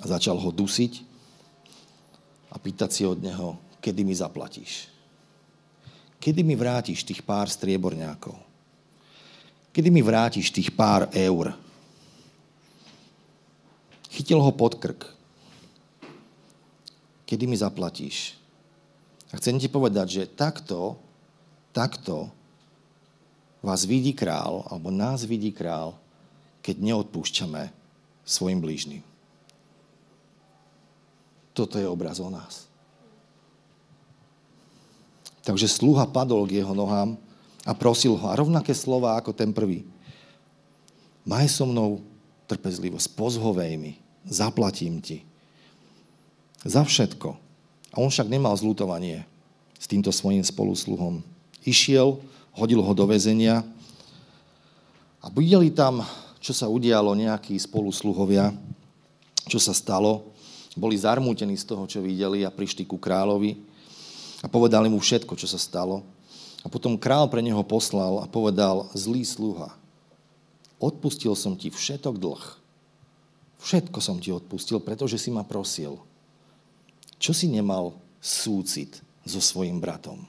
[0.00, 1.04] a začal ho dusiť
[2.52, 4.97] a pýtať si od neho, kedy mi zaplatíš.
[6.18, 8.34] Kedy mi vrátiš tých pár strieborňákov?
[9.70, 11.54] Kedy mi vrátiš tých pár eur?
[14.10, 15.06] Chytil ho pod krk.
[17.22, 18.34] Kedy mi zaplatíš?
[19.30, 20.96] A chcem ti povedať, že takto,
[21.70, 22.32] takto
[23.60, 25.94] vás vidí král, alebo nás vidí král,
[26.64, 27.68] keď neodpúšťame
[28.24, 29.02] svojim blížnym.
[31.52, 32.67] Toto je obraz o nás.
[35.48, 37.16] Takže sluha padol k jeho nohám
[37.64, 38.26] a prosil ho.
[38.28, 39.88] A rovnaké slova ako ten prvý.
[41.24, 42.04] Maj so mnou
[42.44, 43.96] trpezlivosť, pozhovej mi,
[44.28, 45.24] zaplatím ti.
[46.68, 47.32] Za všetko.
[47.92, 49.24] A on však nemal zlutovanie
[49.80, 51.24] s týmto svojim spolusluhom.
[51.64, 52.20] Išiel,
[52.52, 53.64] hodil ho do väzenia
[55.24, 56.04] a videli tam,
[56.44, 58.52] čo sa udialo nejakí spolusluhovia,
[59.48, 60.28] čo sa stalo.
[60.76, 63.77] Boli zarmútení z toho, čo videli a prišli ku kráľovi
[64.42, 66.06] a povedali mu všetko, čo sa stalo.
[66.62, 69.74] A potom král pre neho poslal a povedal, zlý sluha,
[70.82, 72.44] odpustil som ti všetok dlh.
[73.58, 75.98] Všetko som ti odpustil, pretože si ma prosil.
[77.18, 80.22] Čo si nemal súcit so svojim bratom?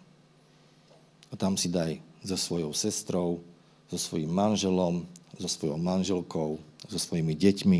[1.29, 3.45] A tam si daj so svojou sestrou,
[3.89, 5.05] so svojim manželom,
[5.37, 6.57] so svojou manželkou,
[6.89, 7.79] so svojimi deťmi,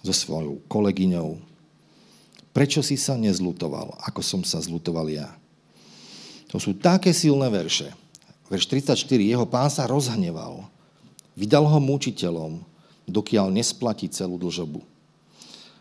[0.00, 1.36] so svojou kolegyňou.
[2.56, 5.28] Prečo si sa nezlutoval, ako som sa zlutoval ja?
[6.56, 7.92] To sú také silné verše.
[8.48, 8.96] Verš 34.
[9.20, 10.64] Jeho pán sa rozhneval.
[11.36, 12.64] Vydal ho mučiteľom,
[13.04, 14.80] dokiaľ nesplatí celú dlžobu.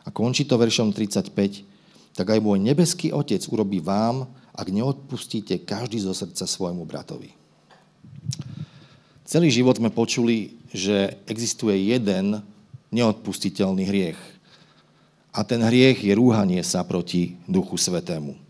[0.04, 1.32] A končí to veršom 35.
[2.12, 7.32] Tak aj môj nebeský otec urobí vám, ak neodpustíte každý zo srdca svojmu bratovi.
[9.24, 12.44] Celý život sme počuli, že existuje jeden
[12.92, 14.20] neodpustiteľný hriech.
[15.32, 18.45] A ten hriech je rúhanie sa proti Duchu Svetému.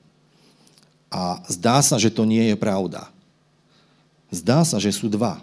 [1.12, 3.08] A zdá sa, že to nie je pravda.
[4.34, 5.39] Zdá sa, že sú dva.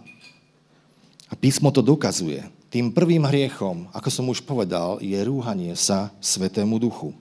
[1.31, 2.45] A písmo to dokazuje.
[2.69, 7.13] Tým prvým hriechom, ako som už povedal, je rúhanie sa Svetému Duchu.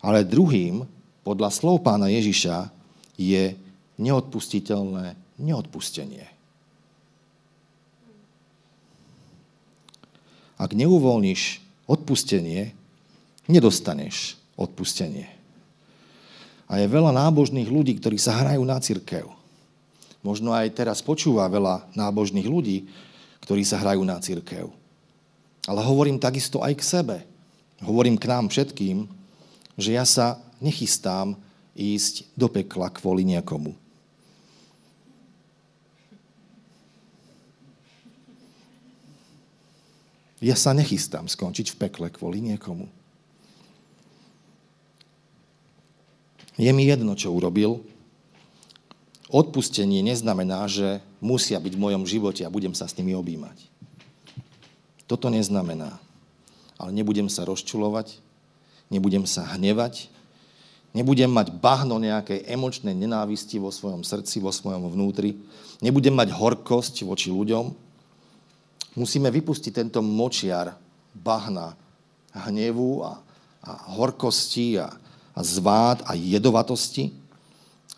[0.00, 0.84] Ale druhým,
[1.24, 2.68] podľa slov pána Ježiša,
[3.16, 3.56] je
[3.96, 6.28] neodpustiteľné neodpustenie.
[10.56, 12.72] Ak neuvoľníš odpustenie,
[13.44, 15.35] nedostaneš odpustenie.
[16.66, 19.30] A je veľa nábožných ľudí, ktorí sa hrajú na církev.
[20.26, 22.90] Možno aj teraz počúva veľa nábožných ľudí,
[23.46, 24.66] ktorí sa hrajú na církev.
[25.70, 27.16] Ale hovorím takisto aj k sebe.
[27.78, 29.06] Hovorím k nám všetkým,
[29.78, 31.38] že ja sa nechystám
[31.78, 33.76] ísť do pekla kvôli niekomu.
[40.40, 42.95] Ja sa nechystám skončiť v pekle kvôli niekomu.
[46.56, 47.84] Je mi jedno, čo urobil.
[49.28, 53.68] Odpustenie neznamená, že musia byť v mojom živote a budem sa s nimi objímať.
[55.04, 56.00] Toto neznamená.
[56.76, 58.20] Ale nebudem sa rozčulovať,
[58.92, 60.12] nebudem sa hnevať,
[60.92, 65.36] nebudem mať bahno nejakej emočnej nenávisti vo svojom srdci, vo svojom vnútri,
[65.80, 67.72] nebudem mať horkosť voči ľuďom.
[68.96, 70.76] Musíme vypustiť tento močiar
[71.12, 71.76] bahna
[72.32, 73.20] hnevu a,
[73.64, 74.92] a horkosti a,
[75.36, 77.12] a zvád a jedovatosti.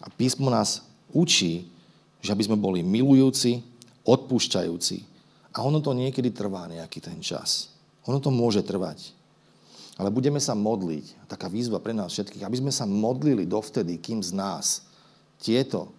[0.03, 0.83] A písmo nás
[1.15, 1.71] učí,
[2.19, 3.63] že aby sme boli milujúci,
[4.03, 5.07] odpúšťajúci.
[5.55, 7.71] A ono to niekedy trvá nejaký ten čas.
[8.11, 9.15] Ono to môže trvať.
[9.99, 14.23] Ale budeme sa modliť, taká výzva pre nás všetkých, aby sme sa modlili dovtedy, kým
[14.23, 14.87] z nás
[15.43, 15.91] tieto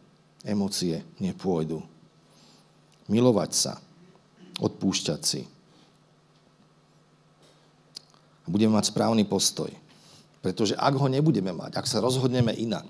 [0.44, 1.84] emócie nepôjdu.
[3.12, 3.74] Milovať sa,
[4.64, 5.42] odpúšťať si.
[8.48, 9.70] Budeme mať správny postoj.
[10.40, 12.88] Pretože ak ho nebudeme mať, ak sa rozhodneme inak,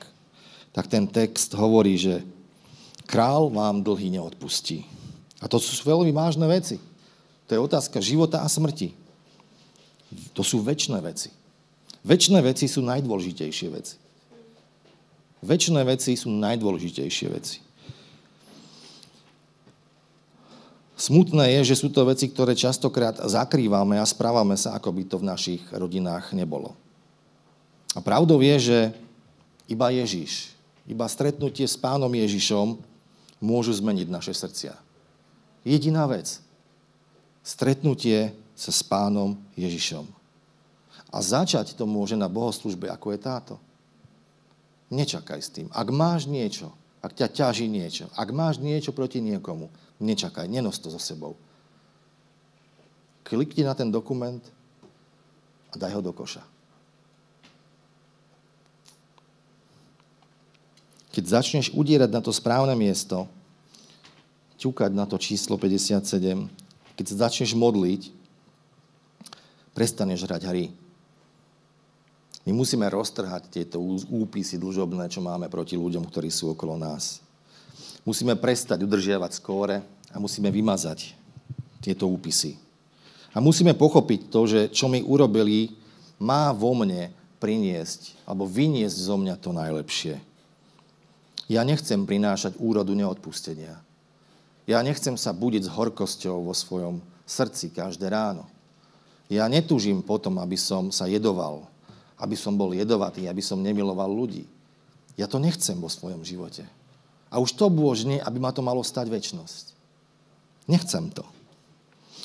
[0.69, 2.21] tak ten text hovorí, že
[3.09, 4.85] král vám dlhy neodpustí.
[5.41, 6.77] A to sú veľmi vážne veci.
[7.49, 8.93] To je otázka života a smrti.
[10.37, 11.29] To sú väčšie veci.
[12.05, 13.95] Väčšie veci sú najdôležitejšie veci.
[15.41, 17.57] Väčšie veci sú najdôležitejšie veci.
[20.99, 25.15] Smutné je, že sú to veci, ktoré častokrát zakrývame a správame sa, ako by to
[25.15, 26.75] v našich rodinách nebolo.
[27.97, 28.77] A pravdou je, že
[29.65, 30.53] iba Ježiš,
[30.89, 32.77] iba stretnutie s pánom Ježišom
[33.41, 34.73] môžu zmeniť naše srdcia.
[35.65, 36.41] Jediná vec.
[37.45, 40.05] Stretnutie sa s pánom Ježišom.
[41.09, 43.55] A začať to môže na bohoslužbe, ako je táto.
[44.93, 45.67] Nečakaj s tým.
[45.73, 49.69] Ak máš niečo, ak ťa ťaží niečo, ak máš niečo proti niekomu,
[50.01, 51.37] nečakaj, nenos to so sebou.
[53.23, 54.41] Klikni na ten dokument
[55.69, 56.41] a daj ho do koša.
[61.09, 63.25] Keď začneš udierať na to správne miesto,
[64.59, 66.03] ťukať na to číslo 57,
[66.99, 68.11] keď sa začneš modliť,
[69.71, 70.65] prestaneš hrať hry.
[72.43, 73.79] My musíme roztrhať tieto
[74.09, 77.23] úpisy dlžobné, čo máme proti ľuďom, ktorí sú okolo nás.
[78.03, 81.13] Musíme prestať udržiavať skóre a musíme vymazať
[81.79, 82.59] tieto úpisy.
[83.31, 85.77] A musíme pochopiť to, že čo mi urobili,
[86.19, 90.19] má vo mne priniesť alebo vyniesť zo mňa to najlepšie.
[91.49, 93.81] Ja nechcem prinášať úrodu neodpustenia.
[94.69, 98.45] Ja nechcem sa budiť s horkosťou vo svojom srdci každé ráno.
[99.25, 101.65] Ja netúžim potom, aby som sa jedoval,
[102.21, 104.45] aby som bol jedovatý, aby som nemiloval ľudí.
[105.17, 106.69] Ja to nechcem vo svojom živote.
[107.33, 109.73] A už to bôžne, aby ma to malo stať väčnosť.
[110.69, 111.25] Nechcem to.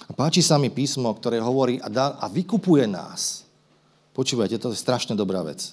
[0.05, 3.49] A páči sa mi písmo, ktoré hovorí a, dá, a vykupuje nás.
[4.13, 5.73] Počúvajte, to je strašne dobrá vec.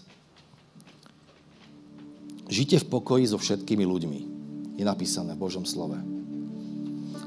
[2.52, 4.20] Žite v pokoji so všetkými ľuďmi.
[4.76, 5.96] Je napísané v Božom slove.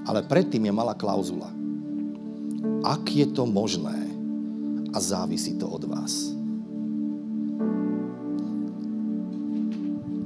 [0.04, 1.48] Ale predtým je malá klauzula.
[2.84, 3.96] Ak je to možné
[4.92, 6.28] a závisí to od vás.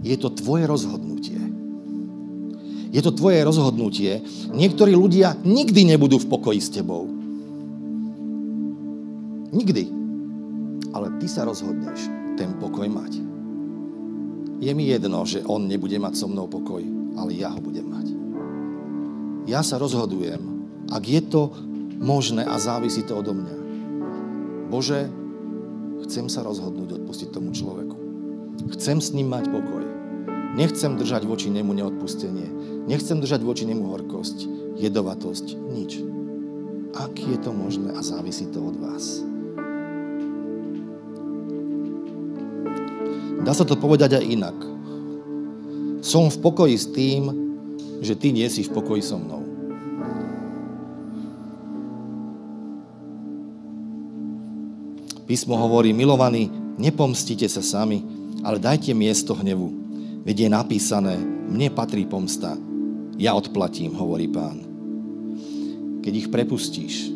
[0.03, 1.39] Je to tvoje rozhodnutie.
[2.91, 4.19] Je to tvoje rozhodnutie.
[4.51, 7.07] Niektorí ľudia nikdy nebudú v pokoji s tebou.
[9.55, 9.85] Nikdy.
[10.91, 13.28] Ale ty sa rozhodneš ten pokoj mať.
[14.59, 16.83] Je mi jedno, že on nebude mať so mnou pokoj,
[17.15, 18.07] ale ja ho budem mať.
[19.47, 20.43] Ja sa rozhodujem,
[20.91, 21.55] ak je to
[22.03, 23.57] možné a závisí to odo mňa.
[24.69, 25.07] Bože,
[26.07, 27.97] chcem sa rozhodnúť odpustiť tomu človeku.
[28.75, 29.87] Chcem s ním mať pokoj.
[30.59, 32.51] Nechcem držať voči nemu neodpustenie.
[32.91, 34.49] Nechcem držať voči nemu horkosť,
[34.81, 36.03] jedovatosť, nič.
[36.99, 39.28] Ak je to možné a závisí to od vás.
[43.49, 44.57] Dá sa to povedať aj inak.
[46.05, 47.33] Som v pokoji s tým,
[48.05, 49.41] že ty nie si v pokoji so mnou.
[55.25, 58.05] Písmo hovorí, milovaní, nepomstite sa sami,
[58.45, 59.73] ale dajte miesto hnevu.
[60.29, 61.17] Veď je napísané,
[61.49, 62.53] mne patrí pomsta.
[63.17, 64.61] Ja odplatím, hovorí pán.
[66.05, 67.09] Keď ich prepustíš,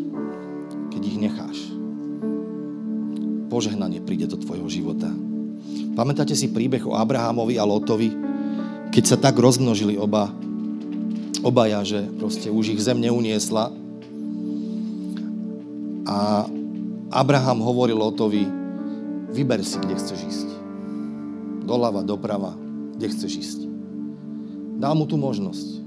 [0.97, 1.59] keď ich necháš,
[3.53, 5.13] požehnanie príde do tvojho života.
[5.93, 8.09] Pamätáte si príbeh o Abrahamovi a Lotovi,
[8.93, 10.33] keď sa tak rozmnožili oba,
[11.45, 13.73] obaja, že proste už ich zem neuniesla
[16.09, 16.49] a
[17.13, 18.49] Abraham hovoril Lotovi,
[19.37, 20.49] vyber si, kde chceš ísť.
[21.69, 22.57] Doľava, doprava,
[22.97, 23.59] kde chceš ísť.
[24.81, 25.85] Dal mu tú možnosť.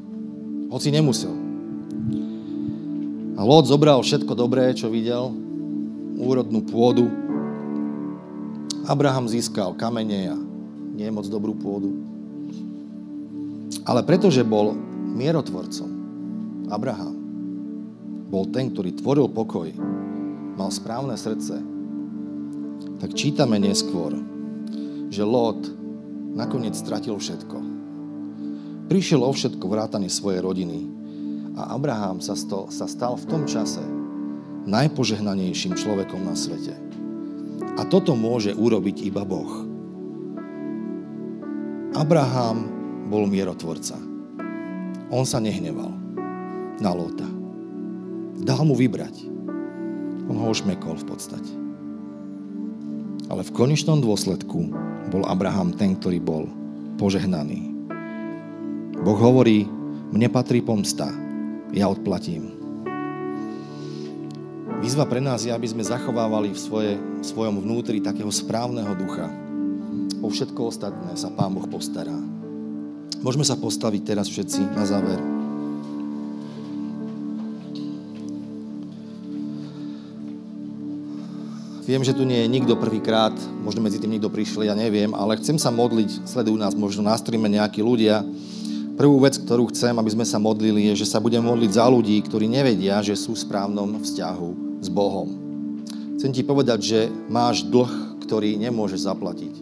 [0.70, 1.34] Hoci nemusel.
[3.36, 5.34] A Lot zobral všetko dobré, čo videl,
[6.16, 7.25] úrodnú pôdu.
[8.86, 10.38] Abraham získal kamene a
[10.94, 11.90] nie moc dobrú pôdu.
[13.82, 14.78] Ale pretože bol
[15.18, 15.90] mierotvorcom,
[16.70, 17.18] Abraham
[18.30, 19.74] bol ten, ktorý tvoril pokoj,
[20.54, 21.62] mal správne srdce,
[23.02, 24.14] tak čítame neskôr,
[25.10, 25.66] že Lot
[26.38, 27.58] nakoniec stratil všetko.
[28.86, 30.86] Prišiel o všetko vrátane svojej rodiny
[31.58, 33.82] a Abraham sa, sto, sa stal v tom čase
[34.70, 36.85] najpožehnanejším človekom na svete.
[37.76, 39.68] A toto môže urobiť iba Boh.
[41.96, 42.72] Abraham
[43.12, 44.00] bol mierotvorca.
[45.12, 45.92] On sa nehneval
[46.80, 47.28] na Lota.
[48.40, 49.28] Dal mu vybrať.
[50.28, 51.52] On ho ošmekol v podstate.
[53.28, 54.72] Ale v konečnom dôsledku
[55.12, 56.44] bol Abraham ten, ktorý bol
[56.96, 57.76] požehnaný.
[59.04, 59.68] Boh hovorí,
[60.16, 61.12] mne patrí pomsta,
[61.76, 62.55] ja odplatím.
[64.84, 69.32] Výzva pre nás je, aby sme zachovávali v svoje, svojom vnútri takého správneho ducha.
[70.20, 72.16] O všetko ostatné sa Pán Boh postará.
[73.24, 75.18] Môžeme sa postaviť teraz všetci na záver.
[81.86, 85.38] Viem, že tu nie je nikto prvýkrát, možno medzi tým nikto prišiel, ja neviem, ale
[85.38, 88.26] chcem sa modliť, sledujú nás možno na streame nejakí ľudia.
[88.98, 92.18] Prvú vec, ktorú chcem, aby sme sa modlili, je, že sa budeme modliť za ľudí,
[92.26, 95.34] ktorí nevedia, že sú v správnom vzťahu s Bohom.
[96.22, 99.54] Chcem ti povedať, že máš dlh, ktorý nemôžeš zaplatiť.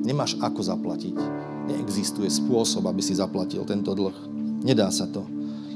[0.00, 1.16] Nemáš ako zaplatiť.
[1.68, 4.16] Neexistuje spôsob, aby si zaplatil tento dlh.
[4.64, 5.28] Nedá sa to.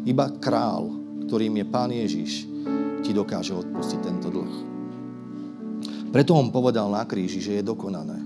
[0.09, 0.89] Iba král,
[1.29, 2.49] ktorým je Pán Ježiš,
[3.05, 4.55] ti dokáže odpustiť tento dlh.
[6.09, 8.17] Preto on povedal na kríži, že je dokonané.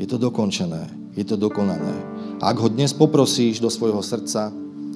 [0.00, 0.88] Je to dokončené.
[1.12, 1.92] Je to dokonané.
[2.40, 4.48] A ak ho dnes poprosíš do svojho srdca,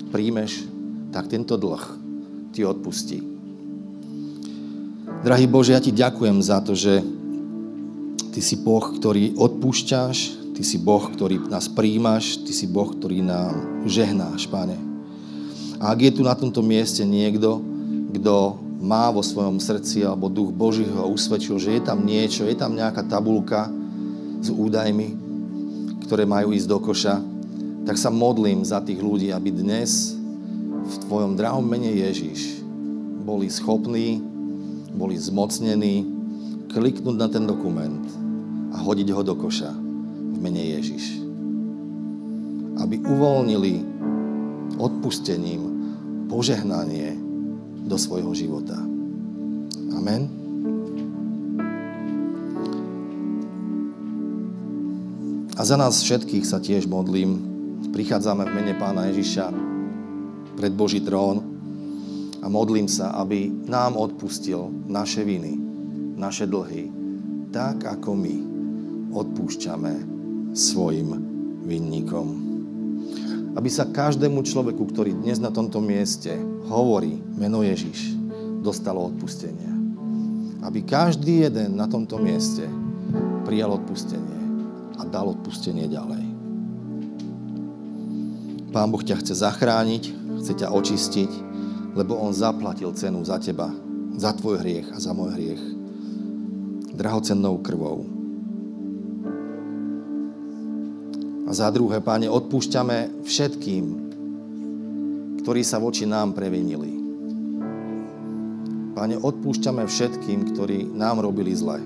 [0.08, 0.64] príjmeš,
[1.12, 1.82] tak tento dlh
[2.56, 3.35] ti odpustí.
[5.26, 7.02] Drahý Bože, ja ti ďakujem za to, že
[8.30, 13.26] ty si Boh, ktorý odpúšťaš, ty si Boh, ktorý nás príjmaš, ty si Boh, ktorý
[13.26, 14.78] nám žehnáš, Pane.
[15.82, 17.58] A ak je tu na tomto mieste niekto,
[18.14, 22.54] kto má vo svojom srdci, alebo duch Boží ho usvedčil, že je tam niečo, je
[22.54, 23.66] tam nejaká tabulka
[24.38, 25.10] s údajmi,
[26.06, 27.18] ktoré majú ísť do koša,
[27.82, 30.14] tak sa modlím za tých ľudí, aby dnes
[30.86, 32.62] v Tvojom drahom mene Ježiš
[33.26, 34.35] boli schopní,
[34.96, 36.08] boli zmocnení
[36.72, 38.02] kliknúť na ten dokument
[38.72, 39.70] a hodiť ho do koša
[40.32, 41.20] v mene Ježiš.
[42.80, 43.74] Aby uvoľnili
[44.80, 45.62] odpustením
[46.28, 47.16] požehnanie
[47.86, 48.76] do svojho života.
[49.94, 50.28] Amen.
[55.56, 57.56] A za nás všetkých sa tiež modlím.
[57.96, 59.48] Prichádzame v mene Pána Ježiša
[60.60, 61.55] pred Boží trón
[62.46, 65.58] a modlím sa, aby nám odpustil naše viny,
[66.14, 66.86] naše dlhy,
[67.50, 68.36] tak ako my
[69.10, 69.92] odpúšťame
[70.54, 71.10] svojim
[71.66, 72.46] vinníkom
[73.56, 76.36] aby sa každému človeku, ktorý dnes na tomto mieste
[76.68, 78.12] hovorí meno Ježiš,
[78.60, 79.72] dostalo odpustenie.
[80.60, 82.68] Aby každý jeden na tomto mieste
[83.48, 84.40] prijal odpustenie
[85.00, 86.24] a dal odpustenie ďalej.
[88.76, 90.04] Pán Boh ťa chce zachrániť,
[90.44, 91.30] chce ťa očistiť,
[91.96, 93.72] lebo On zaplatil cenu za teba,
[94.20, 95.62] za tvoj hriech a za môj hriech
[96.96, 98.08] drahocennou krvou.
[101.46, 103.84] A za druhé, Páne, odpúšťame všetkým,
[105.44, 106.90] ktorí sa voči nám previnili.
[108.96, 111.78] Pane, odpúšťame všetkým, ktorí nám robili zle.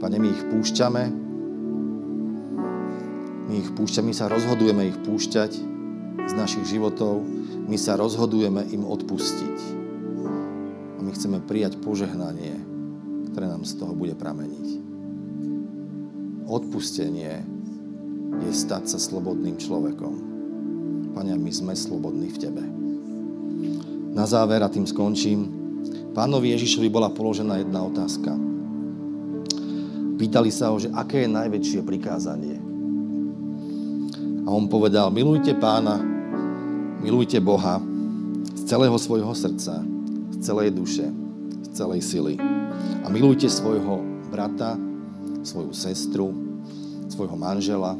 [0.00, 1.02] Pane, my ich púšťame,
[3.50, 5.52] my ich púšťame, my sa rozhodujeme ich púšťať
[6.24, 7.20] z našich životov,
[7.70, 9.58] my sa rozhodujeme im odpustiť.
[10.98, 12.58] A my chceme prijať požehnanie,
[13.30, 14.68] ktoré nám z toho bude prameniť.
[16.50, 17.46] Odpustenie
[18.42, 20.14] je stať sa slobodným človekom.
[21.14, 22.64] Pane, my sme slobodní v Tebe.
[24.18, 25.46] Na záver, a tým skončím,
[26.10, 28.34] pánovi Ježišovi bola položená jedna otázka.
[30.18, 32.58] Pýtali sa ho, že aké je najväčšie prikázanie.
[34.42, 36.09] A on povedal, milujte pána,
[37.00, 37.80] milujte Boha
[38.54, 39.80] z celého svojho srdca,
[40.30, 41.08] z celej duše,
[41.64, 42.34] z celej sily.
[43.00, 44.76] A milujte svojho brata,
[45.42, 46.30] svoju sestru,
[47.08, 47.96] svojho manžela,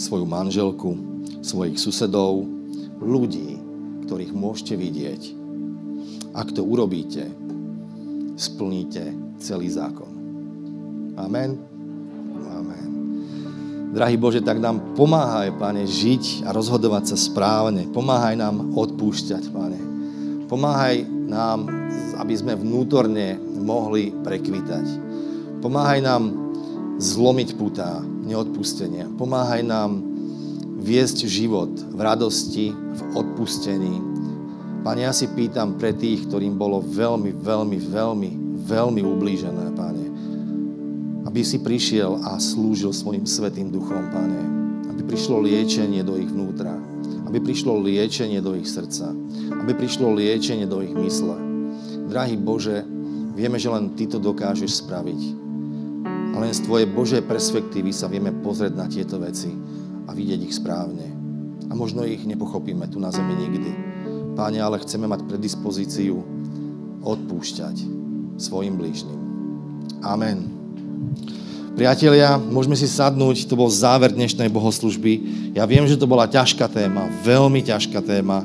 [0.00, 0.96] svoju manželku,
[1.44, 2.48] svojich susedov,
[2.98, 3.60] ľudí,
[4.08, 5.22] ktorých môžete vidieť.
[6.32, 7.28] Ak to urobíte,
[8.40, 10.10] splníte celý zákon.
[11.20, 11.77] Amen.
[13.88, 17.88] Drahý Bože, tak nám pomáhaj, Pane, žiť a rozhodovať sa správne.
[17.88, 19.80] Pomáhaj nám odpúšťať, Pane.
[20.44, 21.64] Pomáhaj nám,
[22.20, 24.86] aby sme vnútorne mohli prekvitať.
[25.64, 26.22] Pomáhaj nám
[27.00, 29.08] zlomiť putá, neodpustenia.
[29.16, 30.04] Pomáhaj nám
[30.78, 34.04] viesť život v radosti, v odpustení.
[34.84, 38.30] Pane, ja si pýtam pre tých, ktorým bolo veľmi, veľmi, veľmi,
[38.68, 40.04] veľmi ublížené, Pane,
[41.28, 44.42] aby si prišiel a slúžil svojim svetým duchom, Pane.
[44.88, 46.72] Aby prišlo liečenie do ich vnútra.
[47.28, 49.12] Aby prišlo liečenie do ich srdca.
[49.52, 51.36] Aby prišlo liečenie do ich mysle.
[52.08, 52.80] Drahý Bože,
[53.36, 55.20] vieme, že len Ty to dokážeš spraviť.
[56.32, 59.52] A len z Tvojej Božej perspektívy sa vieme pozrieť na tieto veci
[60.08, 61.12] a vidieť ich správne.
[61.68, 63.70] A možno ich nepochopíme tu na zemi nikdy.
[64.32, 66.24] Páne, ale chceme mať predispozíciu
[67.04, 67.76] odpúšťať
[68.40, 69.20] svojim blížnym.
[70.00, 70.57] Amen.
[71.78, 75.22] Priatelia, môžeme si sadnúť, to bol záver dnešnej bohoslužby.
[75.54, 78.42] Ja viem, že to bola ťažká téma, veľmi ťažká téma,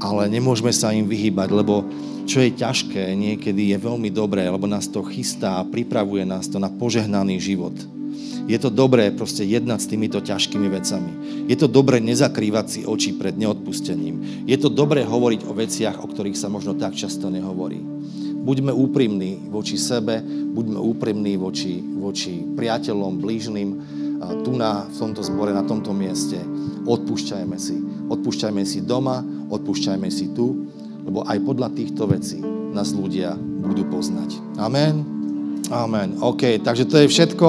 [0.00, 1.84] ale nemôžeme sa im vyhýbať, lebo
[2.24, 6.56] čo je ťažké, niekedy je veľmi dobré, lebo nás to chystá a pripravuje nás to
[6.56, 7.76] na požehnaný život.
[8.46, 11.12] Je to dobré proste jednať s týmito ťažkými vecami.
[11.50, 14.46] Je to dobré nezakrývať si oči pred neodpustením.
[14.46, 17.95] Je to dobré hovoriť o veciach, o ktorých sa možno tak často nehovorí.
[18.46, 20.22] Buďme úprimní voči sebe,
[20.54, 23.68] buďme úprimní voči, voči priateľom, blížnym,
[24.46, 26.38] tu na, v tomto zbore, na tomto mieste.
[26.86, 27.74] Odpúšťajme si.
[28.06, 30.70] Odpúšťajme si doma, odpúšťajme si tu
[31.06, 32.42] lebo aj podľa týchto vecí
[32.74, 34.58] nás ľudia budú poznať.
[34.58, 35.06] Amen?
[35.70, 36.18] Amen.
[36.18, 37.46] OK, takže to je všetko.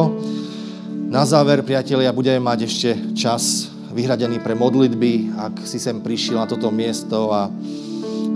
[1.09, 6.45] Na záver, priatelia, budeme mať ešte čas vyhradený pre modlitby, ak si sem prišiel na
[6.45, 7.49] toto miesto a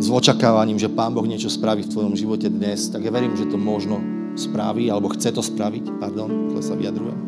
[0.01, 3.45] s očakávaním, že Pán Boh niečo spraví v tvojom živote dnes, tak ja verím, že
[3.45, 4.01] to možno
[4.33, 7.19] spraví, alebo chce to spraviť, pardon, to sa vyjadrujem.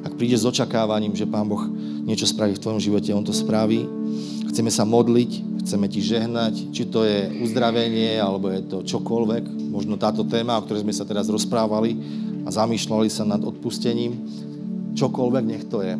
[0.00, 1.68] Ak prídeš s očakávaním, že Pán Boh
[2.08, 3.84] niečo spraví v tvojom živote, On to spraví.
[4.48, 10.00] Chceme sa modliť, chceme ti žehnať, či to je uzdravenie, alebo je to čokoľvek, možno
[10.00, 11.92] táto téma, o ktorej sme sa teraz rozprávali
[12.42, 14.16] a zamýšľali sa nad odpustením,
[14.96, 15.94] čokoľvek nech to je.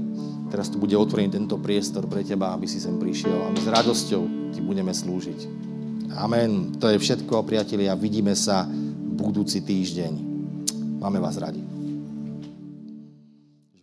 [0.48, 3.68] Teraz tu bude otvorený tento priestor pre teba, aby si sem prišiel a my s
[3.72, 5.71] radosťou ti budeme slúžiť.
[6.16, 6.76] Amen.
[6.76, 7.96] To je všetko, priatelia.
[7.96, 8.68] Vidíme sa
[9.12, 10.12] budúci týždeň.
[11.00, 11.71] Máme vás radi.